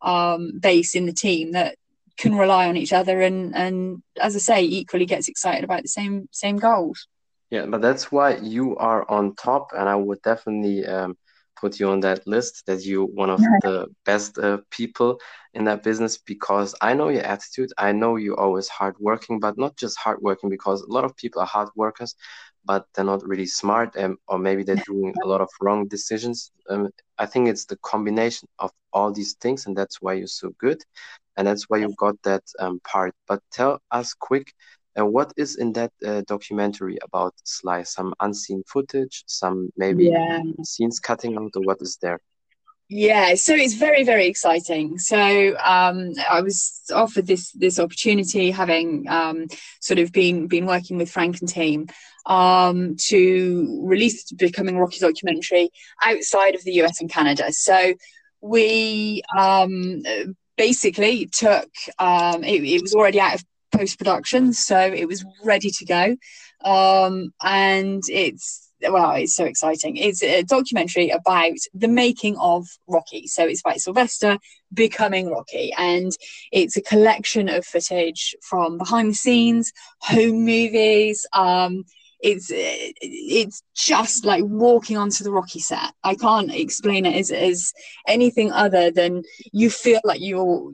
um 0.00 0.58
base 0.60 0.94
in 0.94 1.06
the 1.06 1.12
team 1.12 1.52
that 1.52 1.76
can 2.16 2.34
rely 2.34 2.68
on 2.68 2.76
each 2.76 2.92
other 2.92 3.20
and 3.20 3.54
and 3.54 4.02
as 4.20 4.34
i 4.34 4.38
say 4.38 4.62
equally 4.62 5.06
gets 5.06 5.28
excited 5.28 5.64
about 5.64 5.82
the 5.82 5.88
same 5.88 6.28
same 6.32 6.56
goals 6.56 7.06
yeah, 7.50 7.66
but 7.66 7.80
that's 7.82 8.10
why 8.10 8.36
you 8.36 8.76
are 8.76 9.08
on 9.10 9.34
top, 9.36 9.68
and 9.76 9.88
I 9.88 9.94
would 9.96 10.20
definitely 10.22 10.84
um, 10.86 11.16
put 11.60 11.78
you 11.80 11.88
on 11.90 12.00
that 12.00 12.26
list 12.26 12.64
that 12.66 12.84
you 12.84 13.04
one 13.04 13.30
of 13.30 13.46
the 13.62 13.86
best 14.04 14.38
uh, 14.38 14.58
people 14.70 15.18
in 15.54 15.64
that 15.64 15.82
business 15.82 16.18
because 16.18 16.74
I 16.80 16.94
know 16.94 17.08
your 17.08 17.22
attitude. 17.22 17.70
I 17.78 17.92
know 17.92 18.16
you're 18.16 18.38
always 18.38 18.68
hardworking, 18.68 19.40
but 19.40 19.56
not 19.58 19.76
just 19.76 19.96
hardworking 19.98 20.50
because 20.50 20.82
a 20.82 20.92
lot 20.92 21.04
of 21.04 21.16
people 21.16 21.40
are 21.42 21.46
hard 21.46 21.68
workers, 21.76 22.14
but 22.64 22.86
they're 22.94 23.04
not 23.04 23.26
really 23.26 23.46
smart, 23.46 23.94
and 23.96 24.16
or 24.28 24.38
maybe 24.38 24.62
they're 24.64 24.76
doing 24.86 25.14
a 25.22 25.26
lot 25.28 25.40
of 25.40 25.48
wrong 25.60 25.86
decisions. 25.88 26.50
Um, 26.68 26.88
I 27.18 27.26
think 27.26 27.48
it's 27.48 27.64
the 27.66 27.76
combination 27.78 28.48
of 28.58 28.70
all 28.92 29.12
these 29.12 29.34
things, 29.40 29.66
and 29.66 29.76
that's 29.76 30.02
why 30.02 30.14
you're 30.14 30.26
so 30.26 30.52
good, 30.58 30.82
and 31.36 31.46
that's 31.46 31.64
why 31.68 31.78
you 31.78 31.94
got 31.98 32.16
that 32.24 32.42
um, 32.58 32.80
part. 32.80 33.14
But 33.28 33.40
tell 33.52 33.80
us 33.90 34.14
quick 34.14 34.52
and 34.96 35.12
what 35.12 35.32
is 35.36 35.56
in 35.56 35.72
that 35.74 35.92
uh, 36.04 36.22
documentary 36.26 36.98
about 37.02 37.34
Sly? 37.44 37.82
Some 37.82 38.14
unseen 38.20 38.62
footage, 38.66 39.24
some 39.26 39.70
maybe 39.76 40.06
yeah. 40.06 40.40
scenes 40.64 40.98
cutting 40.98 41.36
out, 41.36 41.52
or 41.54 41.62
what 41.62 41.82
is 41.82 41.98
there? 42.00 42.18
Yeah, 42.88 43.34
so 43.34 43.52
it's 43.54 43.74
very 43.74 44.04
very 44.04 44.26
exciting. 44.26 44.98
So 44.98 45.56
um, 45.58 46.12
I 46.30 46.40
was 46.40 46.82
offered 46.94 47.26
this 47.26 47.52
this 47.52 47.78
opportunity, 47.78 48.50
having 48.50 49.06
um, 49.08 49.48
sort 49.80 49.98
of 49.98 50.12
been 50.12 50.46
been 50.46 50.66
working 50.66 50.96
with 50.96 51.10
Frank 51.10 51.40
and 51.40 51.48
team 51.48 51.88
um, 52.24 52.96
to 53.08 53.82
release 53.84 54.30
Becoming 54.32 54.78
Rocky 54.78 55.00
documentary 55.00 55.70
outside 56.02 56.54
of 56.54 56.64
the 56.64 56.72
US 56.82 57.00
and 57.00 57.10
Canada. 57.10 57.52
So 57.52 57.94
we 58.40 59.22
um, 59.36 60.02
basically 60.56 61.26
took 61.26 61.68
um, 61.98 62.44
it, 62.44 62.62
it 62.64 62.82
was 62.82 62.94
already 62.94 63.20
out 63.20 63.34
of 63.34 63.44
post 63.72 63.98
production, 63.98 64.52
so 64.52 64.78
it 64.78 65.06
was 65.06 65.24
ready 65.44 65.70
to 65.70 65.84
go. 65.84 66.16
Um, 66.64 67.32
and 67.42 68.02
it's 68.08 68.66
well, 68.82 69.12
it's 69.12 69.34
so 69.34 69.44
exciting. 69.44 69.96
It's 69.96 70.22
a 70.22 70.42
documentary 70.42 71.08
about 71.10 71.56
the 71.72 71.88
making 71.88 72.36
of 72.38 72.66
Rocky. 72.86 73.26
So 73.26 73.44
it's 73.44 73.60
about 73.60 73.80
Sylvester 73.80 74.38
becoming 74.72 75.30
Rocky, 75.30 75.72
and 75.78 76.12
it's 76.52 76.76
a 76.76 76.82
collection 76.82 77.48
of 77.48 77.64
footage 77.64 78.34
from 78.42 78.78
behind 78.78 79.10
the 79.10 79.14
scenes, 79.14 79.72
home 80.00 80.44
movies. 80.44 81.26
Um, 81.32 81.84
it's 82.20 82.48
it's 82.50 83.62
just 83.74 84.24
like 84.24 84.44
walking 84.44 84.96
onto 84.96 85.22
the 85.22 85.30
Rocky 85.30 85.60
set. 85.60 85.92
I 86.02 86.14
can't 86.14 86.52
explain 86.52 87.06
it 87.06 87.16
as, 87.16 87.30
as 87.30 87.72
anything 88.06 88.52
other 88.52 88.90
than 88.90 89.22
you 89.52 89.70
feel 89.70 90.00
like 90.04 90.20
you're 90.20 90.72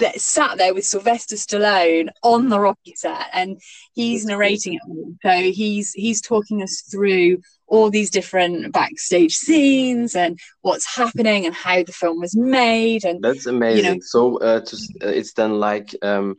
that 0.00 0.20
sat 0.20 0.58
there 0.58 0.74
with 0.74 0.84
Sylvester 0.84 1.36
Stallone 1.36 2.08
on 2.22 2.48
the 2.48 2.60
Rocky 2.60 2.94
set, 2.96 3.26
and 3.32 3.60
he's 3.94 4.24
narrating 4.24 4.74
it 4.74 4.82
all. 4.88 5.14
So 5.22 5.30
he's 5.30 5.92
he's 5.92 6.20
talking 6.20 6.62
us 6.62 6.82
through 6.90 7.38
all 7.66 7.88
these 7.88 8.10
different 8.10 8.72
backstage 8.72 9.34
scenes 9.36 10.16
and 10.16 10.38
what's 10.62 10.96
happening 10.96 11.46
and 11.46 11.54
how 11.54 11.82
the 11.84 11.92
film 11.92 12.20
was 12.20 12.36
made. 12.36 13.04
And 13.04 13.22
that's 13.22 13.46
amazing. 13.46 13.84
You 13.84 13.94
know, 13.94 14.00
so 14.02 14.38
uh, 14.38 14.60
to, 14.60 14.76
uh, 15.02 15.08
it's 15.08 15.32
then 15.34 15.60
like 15.60 15.94
um, 16.02 16.36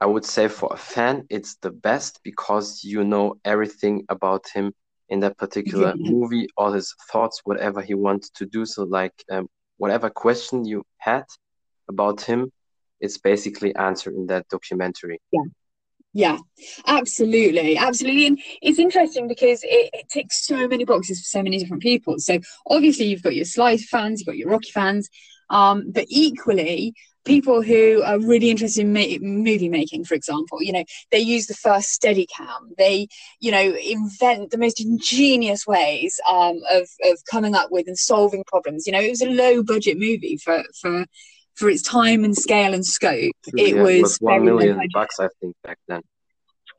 I 0.00 0.06
would 0.06 0.24
say 0.24 0.48
for 0.48 0.70
a 0.72 0.76
fan, 0.76 1.26
it's 1.30 1.56
the 1.56 1.70
best 1.70 2.20
because 2.24 2.82
you 2.82 3.04
know 3.04 3.36
everything 3.44 4.04
about 4.08 4.48
him 4.52 4.72
in 5.08 5.20
that 5.20 5.38
particular 5.38 5.94
yeah. 5.96 6.10
movie, 6.10 6.48
all 6.56 6.72
his 6.72 6.94
thoughts, 7.10 7.40
whatever 7.44 7.80
he 7.80 7.94
wanted 7.94 8.32
to 8.34 8.46
do. 8.46 8.66
So 8.66 8.82
like 8.82 9.14
um, 9.30 9.48
whatever 9.76 10.10
question 10.10 10.64
you 10.64 10.82
had 10.98 11.24
about 11.88 12.22
him 12.22 12.50
it's 13.00 13.18
basically 13.18 13.74
answered 13.76 14.14
in 14.14 14.26
that 14.26 14.48
documentary. 14.48 15.20
Yeah. 15.32 15.42
Yeah, 16.16 16.38
absolutely, 16.86 17.76
absolutely, 17.76 18.26
and 18.26 18.40
it's 18.62 18.78
interesting 18.78 19.26
because 19.26 19.64
it, 19.64 19.90
it, 19.92 20.08
ticks 20.08 20.46
so 20.46 20.68
many 20.68 20.84
boxes 20.84 21.18
for 21.18 21.24
so 21.24 21.42
many 21.42 21.58
different 21.58 21.82
people. 21.82 22.20
So 22.20 22.38
obviously, 22.68 23.06
you've 23.06 23.24
got 23.24 23.34
your 23.34 23.44
Sly 23.44 23.78
fans, 23.78 24.20
you've 24.20 24.28
got 24.28 24.36
your 24.36 24.48
Rocky 24.48 24.70
fans, 24.70 25.10
um, 25.50 25.90
but 25.90 26.06
equally, 26.08 26.94
people 27.24 27.62
who 27.62 28.02
are 28.04 28.20
really 28.20 28.50
interested 28.50 28.82
in 28.82 28.92
ma- 28.92 29.18
movie 29.20 29.68
making, 29.68 30.04
for 30.04 30.14
example, 30.14 30.62
you 30.62 30.72
know, 30.72 30.84
they 31.10 31.18
use 31.18 31.46
the 31.46 31.54
first 31.54 32.00
Steadicam. 32.00 32.76
They, 32.78 33.08
you 33.40 33.50
know, 33.50 33.74
invent 33.74 34.50
the 34.50 34.58
most 34.58 34.80
ingenious 34.80 35.66
ways 35.66 36.20
um, 36.30 36.60
of 36.70 36.88
of 37.04 37.18
coming 37.30 37.54
up 37.54 37.70
with 37.70 37.88
and 37.88 37.98
solving 37.98 38.44
problems. 38.46 38.86
You 38.86 38.92
know, 38.92 39.00
it 39.00 39.10
was 39.10 39.22
a 39.22 39.30
low 39.30 39.62
budget 39.62 39.98
movie 39.98 40.36
for 40.36 40.62
for 40.80 41.06
for 41.54 41.68
its 41.68 41.82
time 41.82 42.24
and 42.24 42.36
scale 42.36 42.74
and 42.74 42.84
scope. 42.84 43.32
It 43.46 43.76
yeah, 43.76 43.82
was, 43.82 43.94
it 43.94 44.02
was 44.02 44.16
one 44.18 44.44
million 44.44 44.80
bucks, 44.92 45.20
I 45.20 45.28
think, 45.40 45.56
back 45.62 45.78
then. 45.88 46.02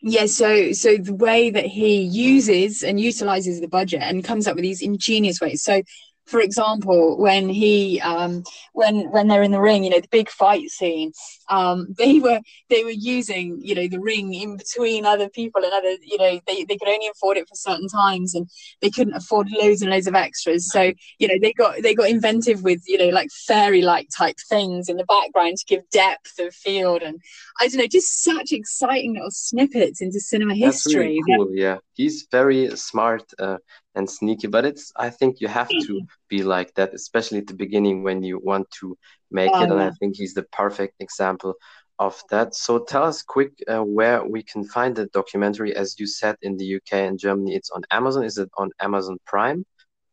Yeah, 0.02 0.28
so 0.28 0.72
so 0.72 0.98
the 0.98 1.16
way 1.16 1.50
that 1.50 1.66
he 1.66 2.02
uses 2.02 2.84
and 2.84 3.00
utilizes 3.00 3.60
the 3.60 3.68
budget 3.68 4.02
and 4.04 4.24
comes 4.24 4.48
up 4.48 4.56
with 4.56 4.64
these 4.64 4.82
ingenious 4.82 5.42
ways. 5.42 5.64
So, 5.64 5.82
for 6.26 6.42
example, 6.42 7.18
when 7.18 7.50
he 7.50 8.00
um, 8.02 8.44
when 8.74 9.10
when 9.12 9.28
they're 9.28 9.42
in 9.42 9.52
the 9.52 9.62
ring, 9.62 9.84
you 9.84 9.90
know, 9.90 10.00
the 10.00 10.08
big 10.10 10.30
fight 10.30 10.70
scene, 10.70 11.12
um, 11.50 11.88
they 11.98 12.20
were 12.20 12.40
they 12.70 12.84
were 12.84 12.90
using 12.90 13.60
you 13.62 13.76
know 13.76 13.88
the 13.88 14.00
ring 14.00 14.34
in 14.34 14.58
between 14.58 15.06
other 15.06 15.30
people 15.30 15.64
and 15.64 15.74
other 15.74 15.96
you 16.04 16.18
know 16.18 16.40
they, 16.48 16.64
they 16.64 16.78
could 16.78 16.88
only 16.88 17.08
afford 17.08 17.38
it 17.38 17.48
for 17.48 17.56
certain 17.56 17.88
times 17.88 18.34
and 18.34 18.50
they 18.82 18.90
couldn't 18.90 19.14
afford 19.14 19.50
loads 19.52 19.82
and 19.82 19.92
loads 19.92 20.08
of 20.08 20.16
extras 20.16 20.72
so 20.72 20.92
you 21.20 21.28
know 21.28 21.36
they 21.42 21.54
got 21.54 21.82
they 21.82 21.94
got 21.94 22.10
inventive 22.10 22.64
with 22.64 22.82
you 22.88 22.98
know 22.98 23.10
like 23.10 23.30
fairy 23.48 23.82
like 23.82 24.08
type 24.16 24.38
things 24.50 24.90
in 24.90 24.98
the 24.98 25.06
background 25.06 25.58
to 25.58 25.66
give 25.66 25.90
depth 25.92 26.40
of 26.40 26.54
field 26.54 27.02
and 27.02 27.22
I 27.60 27.68
don't 27.68 27.78
know 27.78 27.88
just 27.88 28.24
such 28.24 28.52
exciting 28.52 29.14
little 29.14 29.32
snippets 29.32 30.02
into 30.02 30.20
cinema 30.20 30.56
history. 30.56 30.68
That's 30.70 30.96
really 30.96 31.22
cool. 31.38 31.56
Yeah, 31.56 31.78
he's 31.94 32.28
very 32.32 32.76
smart. 32.76 33.24
Uh, 33.40 33.58
and 33.96 34.10
sneaky 34.10 34.48
but 34.48 34.66
it's 34.66 34.92
i 34.98 35.10
think 35.10 35.40
you 35.40 35.48
have 35.48 35.70
to 35.88 36.02
be 36.28 36.44
like 36.44 36.74
that 36.76 36.94
especially 36.94 37.40
at 37.40 37.48
the 37.48 37.54
beginning 37.54 38.04
when 38.04 38.22
you 38.22 38.40
want 38.44 38.70
to 38.70 38.98
make 39.32 39.50
it 39.50 39.70
and 39.70 39.82
i 39.82 39.92
think 40.00 40.16
he's 40.16 40.34
the 40.34 40.44
perfect 40.44 40.96
example 41.00 41.56
of 42.00 42.22
that. 42.30 42.56
So 42.56 42.80
tell 42.80 43.04
us 43.04 43.22
quick 43.22 43.52
uh, 43.68 43.84
where 43.84 44.24
we 44.24 44.44
can 44.44 44.64
find 44.66 44.96
the 44.96 45.08
documentary. 45.08 45.76
As 45.76 46.00
you 46.00 46.08
said 46.08 46.36
in 46.42 46.58
the 46.58 46.76
uk 46.76 46.92
and 46.92 47.18
germany 47.20 47.56
it's 47.56 47.70
on 47.72 47.84
amazon. 47.92 48.24
Is 48.24 48.38
it 48.38 48.50
on 48.58 48.72
amazon 48.82 49.18
prime? 49.26 49.66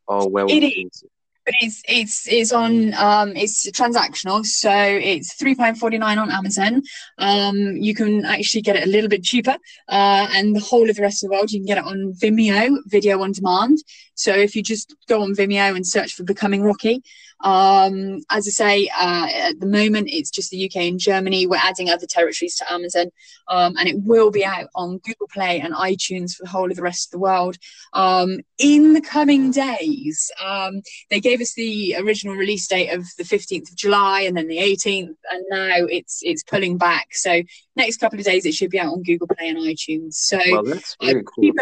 Or 0.06 0.28
where 0.28 0.46
it 0.48 0.64
is. 0.64 1.04
but 1.44 1.54
it's 1.60 1.82
it's 1.88 2.28
it's 2.28 2.52
on 2.52 2.92
um 2.94 3.32
it's 3.36 3.68
transactional 3.70 4.44
so 4.44 4.72
it's 4.72 5.34
three 5.34 5.54
pound 5.54 5.78
49 5.78 6.18
on 6.18 6.30
amazon. 6.30 6.82
Um 7.18 7.56
you 7.76 7.94
can 7.94 8.24
actually 8.24 8.62
get 8.62 8.76
it 8.76 8.86
a 8.86 8.90
little 8.90 9.08
bit 9.08 9.24
cheaper 9.24 9.56
uh 9.88 10.26
and 10.30 10.54
the 10.54 10.60
whole 10.60 10.88
of 10.90 10.96
the 10.96 11.02
rest 11.02 11.22
of 11.22 11.30
the 11.30 11.36
world 11.36 11.50
you 11.50 11.60
can 11.60 11.66
get 11.66 11.78
it 11.78 11.84
on 11.84 12.12
vimeo 12.14 12.76
video 12.86 13.22
on 13.22 13.32
demand. 13.32 13.78
So 14.14 14.32
if 14.32 14.54
you 14.54 14.62
just 14.62 14.94
go 15.08 15.22
on 15.22 15.34
vimeo 15.34 15.74
and 15.74 15.86
search 15.86 16.14
for 16.14 16.24
becoming 16.24 16.62
rocky 16.62 17.02
um, 17.42 18.20
as 18.30 18.46
I 18.46 18.50
say, 18.50 18.90
uh, 18.96 19.26
at 19.30 19.60
the 19.60 19.66
moment 19.66 20.08
it's 20.10 20.30
just 20.30 20.50
the 20.50 20.64
UK 20.64 20.82
and 20.82 20.98
Germany. 20.98 21.46
We're 21.46 21.56
adding 21.56 21.90
other 21.90 22.06
territories 22.06 22.56
to 22.56 22.72
Amazon, 22.72 23.10
um, 23.48 23.76
and 23.76 23.88
it 23.88 23.96
will 23.98 24.30
be 24.30 24.44
out 24.44 24.68
on 24.74 24.98
Google 24.98 25.28
Play 25.28 25.60
and 25.60 25.74
iTunes 25.74 26.34
for 26.34 26.44
the 26.44 26.50
whole 26.50 26.70
of 26.70 26.76
the 26.76 26.82
rest 26.82 27.08
of 27.08 27.10
the 27.12 27.18
world 27.18 27.56
um, 27.92 28.40
in 28.58 28.92
the 28.92 29.00
coming 29.00 29.50
days. 29.50 30.30
Um, 30.42 30.82
they 31.10 31.20
gave 31.20 31.40
us 31.40 31.54
the 31.54 31.96
original 31.98 32.36
release 32.36 32.66
date 32.68 32.90
of 32.90 33.04
the 33.18 33.24
15th 33.24 33.70
of 33.70 33.76
July, 33.76 34.22
and 34.22 34.36
then 34.36 34.48
the 34.48 34.58
18th, 34.58 35.16
and 35.30 35.44
now 35.50 35.84
it's 35.86 36.20
it's 36.22 36.42
pulling 36.42 36.78
back. 36.78 37.08
So 37.12 37.42
next 37.76 37.98
couple 37.98 38.18
of 38.18 38.24
days 38.24 38.46
it 38.46 38.54
should 38.54 38.70
be 38.70 38.78
out 38.80 38.92
on 38.92 39.02
Google 39.02 39.26
Play 39.26 39.48
and 39.48 39.58
iTunes. 39.58 40.14
So 40.14 40.38
well, 40.50 40.64
that's 40.64 40.96
really 41.02 41.20
uh, 41.20 41.22
cool 41.22 41.52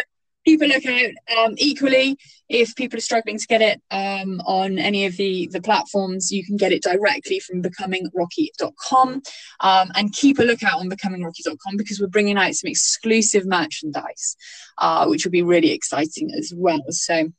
keep 0.45 0.63
a 0.63 0.65
lookout. 0.65 1.11
Um, 1.39 1.55
equally, 1.59 2.17
if 2.49 2.75
people 2.75 2.99
are 2.99 3.03
struggling 3.03 3.39
to 3.39 3.47
get 3.47 3.63
it 3.63 3.81
um, 3.91 4.41
on 4.45 4.79
any 4.79 5.07
of 5.07 5.17
the, 5.17 5.49
the 5.53 5.61
platforms, 5.61 6.31
you 6.31 6.45
can 6.45 6.57
get 6.57 6.73
it 6.73 6.83
directly 6.83 7.41
from 7.41 7.63
becomingrocky.com. 7.63 9.23
Um, 9.61 9.91
and 9.95 10.13
keep 10.13 10.39
a 10.39 10.43
lookout 10.43 10.81
on 10.81 10.91
becomingrocky.com 10.91 11.77
because 11.77 12.01
we're 12.01 12.09
bringing 12.09 12.37
out 12.37 12.55
some 12.55 12.69
exclusive 12.69 13.47
merchandise, 13.47 14.37
uh, 14.79 15.07
which 15.07 15.25
will 15.25 15.33
be 15.33 15.43
really 15.43 15.73
exciting 15.73 16.31
as 16.37 16.53
well. 16.55 16.83
So, 16.91 17.31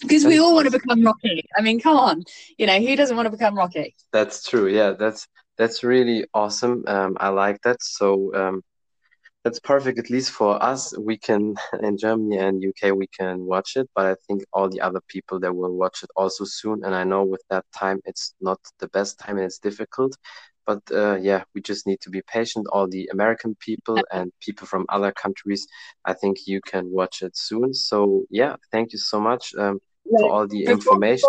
because 0.00 0.24
we 0.24 0.38
all 0.38 0.54
want 0.54 0.70
to 0.70 0.78
become 0.78 1.02
Rocky. 1.02 1.44
I 1.56 1.62
mean, 1.62 1.80
come 1.80 1.96
on, 1.96 2.24
you 2.58 2.66
know, 2.66 2.80
who 2.80 2.96
doesn't 2.96 3.16
want 3.16 3.26
to 3.26 3.30
become 3.30 3.56
Rocky? 3.56 3.94
That's 4.12 4.48
true. 4.48 4.68
Yeah, 4.68 4.92
that's 4.92 5.28
that's 5.58 5.84
really 5.84 6.26
awesome. 6.34 6.84
Um, 6.86 7.16
I 7.20 7.28
like 7.28 7.60
that. 7.62 7.82
So 7.82 8.34
um, 8.34 8.62
that's 9.44 9.58
perfect 9.60 9.98
at 9.98 10.10
least 10.10 10.30
for 10.30 10.62
us 10.62 10.96
we 10.98 11.16
can 11.16 11.54
in 11.82 11.96
germany 11.96 12.38
and 12.38 12.64
uk 12.64 12.96
we 12.96 13.06
can 13.08 13.44
watch 13.44 13.76
it 13.76 13.88
but 13.94 14.06
i 14.06 14.14
think 14.26 14.42
all 14.52 14.68
the 14.68 14.80
other 14.80 15.00
people 15.08 15.40
that 15.40 15.54
will 15.54 15.76
watch 15.76 16.02
it 16.02 16.10
also 16.16 16.44
soon 16.44 16.84
and 16.84 16.94
i 16.94 17.04
know 17.04 17.24
with 17.24 17.42
that 17.50 17.64
time 17.74 18.00
it's 18.04 18.34
not 18.40 18.58
the 18.78 18.88
best 18.88 19.18
time 19.18 19.36
and 19.36 19.46
it's 19.46 19.58
difficult 19.58 20.16
but 20.66 20.80
uh, 20.92 21.18
yeah 21.20 21.42
we 21.54 21.60
just 21.60 21.88
need 21.88 22.00
to 22.00 22.08
be 22.08 22.22
patient. 22.32 22.66
All 22.72 22.86
the 22.88 23.08
american 23.12 23.56
people 23.56 23.98
and 24.12 24.32
people 24.40 24.66
from 24.66 24.86
other 24.88 25.10
countries 25.10 25.66
i 26.04 26.12
think 26.12 26.46
you 26.46 26.60
can 26.60 26.88
watch 26.90 27.22
it 27.22 27.36
soon. 27.36 27.74
So 27.74 28.22
yeah 28.30 28.54
thank 28.70 28.92
you 28.92 28.98
so 28.98 29.20
much 29.20 29.54
um, 29.58 29.80
for 30.18 30.30
all 30.32 30.46
the 30.46 30.64
information 30.64 31.28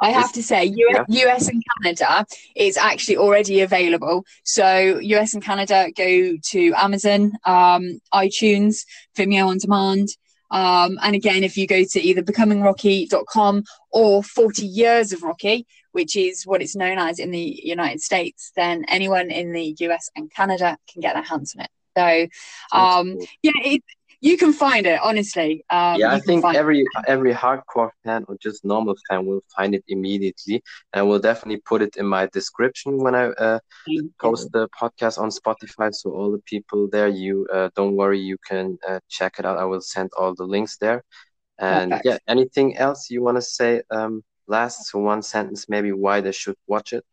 I 0.00 0.10
have 0.10 0.32
to 0.32 0.42
say, 0.42 0.64
US, 0.64 1.04
yeah. 1.08 1.34
US, 1.34 1.48
and 1.48 1.62
Canada 1.82 2.26
is 2.56 2.76
actually 2.76 3.18
already 3.18 3.60
available. 3.60 4.24
So, 4.44 4.98
US 5.00 5.34
and 5.34 5.42
Canada 5.42 5.88
go 5.96 6.36
to 6.50 6.72
Amazon, 6.76 7.32
um, 7.44 8.00
iTunes, 8.14 8.84
Vimeo 9.16 9.48
on 9.48 9.58
demand. 9.58 10.08
Um, 10.50 10.98
and 11.02 11.14
again, 11.14 11.44
if 11.44 11.56
you 11.56 11.66
go 11.66 11.84
to 11.84 12.00
either 12.00 12.22
becomingrocky.com 12.22 13.64
or 13.92 14.22
40 14.22 14.66
Years 14.66 15.12
of 15.12 15.22
Rocky, 15.22 15.66
which 15.92 16.16
is 16.16 16.44
what 16.44 16.62
it's 16.62 16.76
known 16.76 16.98
as 16.98 17.18
in 17.18 17.30
the 17.30 17.60
United 17.62 18.00
States, 18.00 18.52
then 18.56 18.84
anyone 18.88 19.30
in 19.30 19.52
the 19.52 19.76
US 19.80 20.10
and 20.16 20.30
Canada 20.30 20.76
can 20.90 21.00
get 21.00 21.14
their 21.14 21.22
hands 21.22 21.54
on 21.56 21.64
it. 21.64 21.70
So, 21.96 22.78
um, 22.78 23.18
yeah, 23.42 23.52
it, 23.64 23.82
you 24.20 24.36
can 24.36 24.52
find 24.52 24.86
it 24.86 25.00
honestly. 25.02 25.64
Um, 25.70 25.98
yeah, 25.98 26.12
I 26.12 26.20
think 26.20 26.44
every 26.44 26.80
it. 26.80 27.04
every 27.06 27.32
hardcore 27.32 27.90
fan 28.04 28.24
or 28.28 28.36
just 28.40 28.64
normal 28.64 28.96
fan 29.08 29.26
will 29.26 29.42
find 29.56 29.74
it 29.74 29.84
immediately, 29.88 30.62
and 30.92 31.08
will 31.08 31.18
definitely 31.18 31.62
put 31.64 31.82
it 31.82 31.96
in 31.96 32.06
my 32.06 32.26
description 32.26 32.98
when 32.98 33.14
I 33.14 33.26
uh, 33.28 33.58
post 34.20 34.52
the 34.52 34.68
podcast 34.68 35.18
on 35.18 35.30
Spotify. 35.30 35.94
So 35.94 36.10
all 36.10 36.30
the 36.30 36.42
people 36.44 36.88
there, 36.90 37.08
you 37.08 37.46
uh, 37.52 37.70
don't 37.74 37.96
worry, 37.96 38.20
you 38.20 38.36
can 38.46 38.78
uh, 38.86 39.00
check 39.08 39.38
it 39.38 39.44
out. 39.46 39.58
I 39.58 39.64
will 39.64 39.80
send 39.80 40.10
all 40.18 40.34
the 40.34 40.44
links 40.44 40.76
there. 40.76 41.02
And 41.58 41.90
Perfect. 41.90 42.06
yeah, 42.06 42.18
anything 42.26 42.76
else 42.76 43.10
you 43.10 43.22
want 43.22 43.36
to 43.36 43.42
say? 43.42 43.82
Um, 43.90 44.22
last, 44.46 44.90
so 44.90 44.98
one 44.98 45.22
sentence, 45.22 45.68
maybe 45.68 45.92
why 45.92 46.20
they 46.20 46.32
should 46.32 46.56
watch 46.66 46.92
it. 46.92 47.04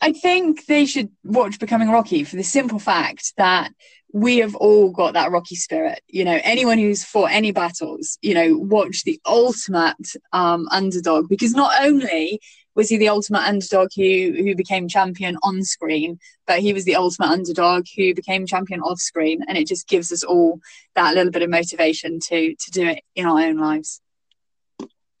I 0.00 0.12
think 0.12 0.66
they 0.66 0.84
should 0.84 1.10
watch 1.22 1.60
Becoming 1.60 1.90
Rocky 1.90 2.24
for 2.24 2.36
the 2.36 2.42
simple 2.42 2.80
fact 2.80 3.34
that 3.36 3.70
we 4.12 4.38
have 4.38 4.54
all 4.54 4.90
got 4.90 5.14
that 5.14 5.30
Rocky 5.30 5.56
spirit. 5.56 6.00
You 6.08 6.24
know, 6.24 6.38
anyone 6.44 6.78
who's 6.78 7.04
fought 7.04 7.30
any 7.30 7.50
battles, 7.50 8.18
you 8.20 8.34
know, 8.34 8.56
watch 8.58 9.04
the 9.04 9.20
ultimate 9.26 10.06
um, 10.32 10.68
underdog 10.70 11.28
because 11.28 11.54
not 11.54 11.72
only 11.82 12.40
was 12.74 12.88
he 12.88 12.96
the 12.96 13.08
ultimate 13.08 13.40
underdog 13.40 13.88
who 13.96 14.34
who 14.36 14.54
became 14.54 14.88
champion 14.88 15.36
on 15.42 15.62
screen, 15.62 16.18
but 16.46 16.60
he 16.60 16.72
was 16.72 16.84
the 16.84 16.96
ultimate 16.96 17.28
underdog 17.28 17.84
who 17.96 18.14
became 18.14 18.46
champion 18.46 18.80
off 18.80 18.98
screen, 18.98 19.42
and 19.48 19.56
it 19.56 19.66
just 19.66 19.88
gives 19.88 20.12
us 20.12 20.22
all 20.22 20.60
that 20.94 21.14
little 21.14 21.32
bit 21.32 21.42
of 21.42 21.50
motivation 21.50 22.18
to 22.20 22.54
to 22.54 22.70
do 22.70 22.88
it 22.88 23.02
in 23.14 23.26
our 23.26 23.40
own 23.40 23.58
lives. 23.58 24.00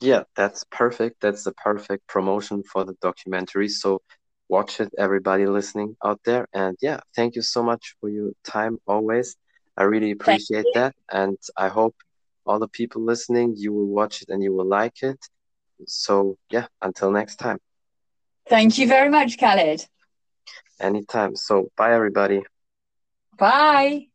Yeah, 0.00 0.24
that's 0.34 0.64
perfect. 0.70 1.20
That's 1.20 1.44
the 1.44 1.52
perfect 1.52 2.08
promotion 2.08 2.64
for 2.64 2.84
the 2.84 2.94
documentary. 3.00 3.68
So 3.68 4.02
watch 4.56 4.80
it, 4.80 4.90
everybody 5.06 5.44
listening 5.46 5.96
out 6.04 6.20
there. 6.28 6.44
And 6.52 6.76
yeah, 6.88 7.00
thank 7.16 7.30
you 7.36 7.42
so 7.54 7.60
much 7.70 7.84
for 7.98 8.08
your 8.18 8.30
time 8.44 8.74
always. 8.86 9.28
I 9.80 9.84
really 9.84 10.10
appreciate 10.10 10.66
that. 10.74 10.92
And 11.10 11.38
I 11.56 11.68
hope 11.68 11.96
all 12.46 12.58
the 12.58 12.68
people 12.68 13.00
listening, 13.12 13.54
you 13.56 13.72
will 13.72 13.90
watch 14.00 14.14
it 14.22 14.28
and 14.32 14.42
you 14.42 14.52
will 14.56 14.70
like 14.80 15.02
it. 15.02 15.20
So 15.86 16.36
yeah, 16.50 16.66
until 16.82 17.10
next 17.10 17.36
time. 17.36 17.58
Thank 18.48 18.78
you 18.78 18.86
very 18.86 19.08
much, 19.08 19.38
Khaled. 19.38 19.80
Anytime. 20.80 21.32
So 21.36 21.54
bye, 21.78 21.94
everybody. 21.94 22.42
Bye. 23.38 24.08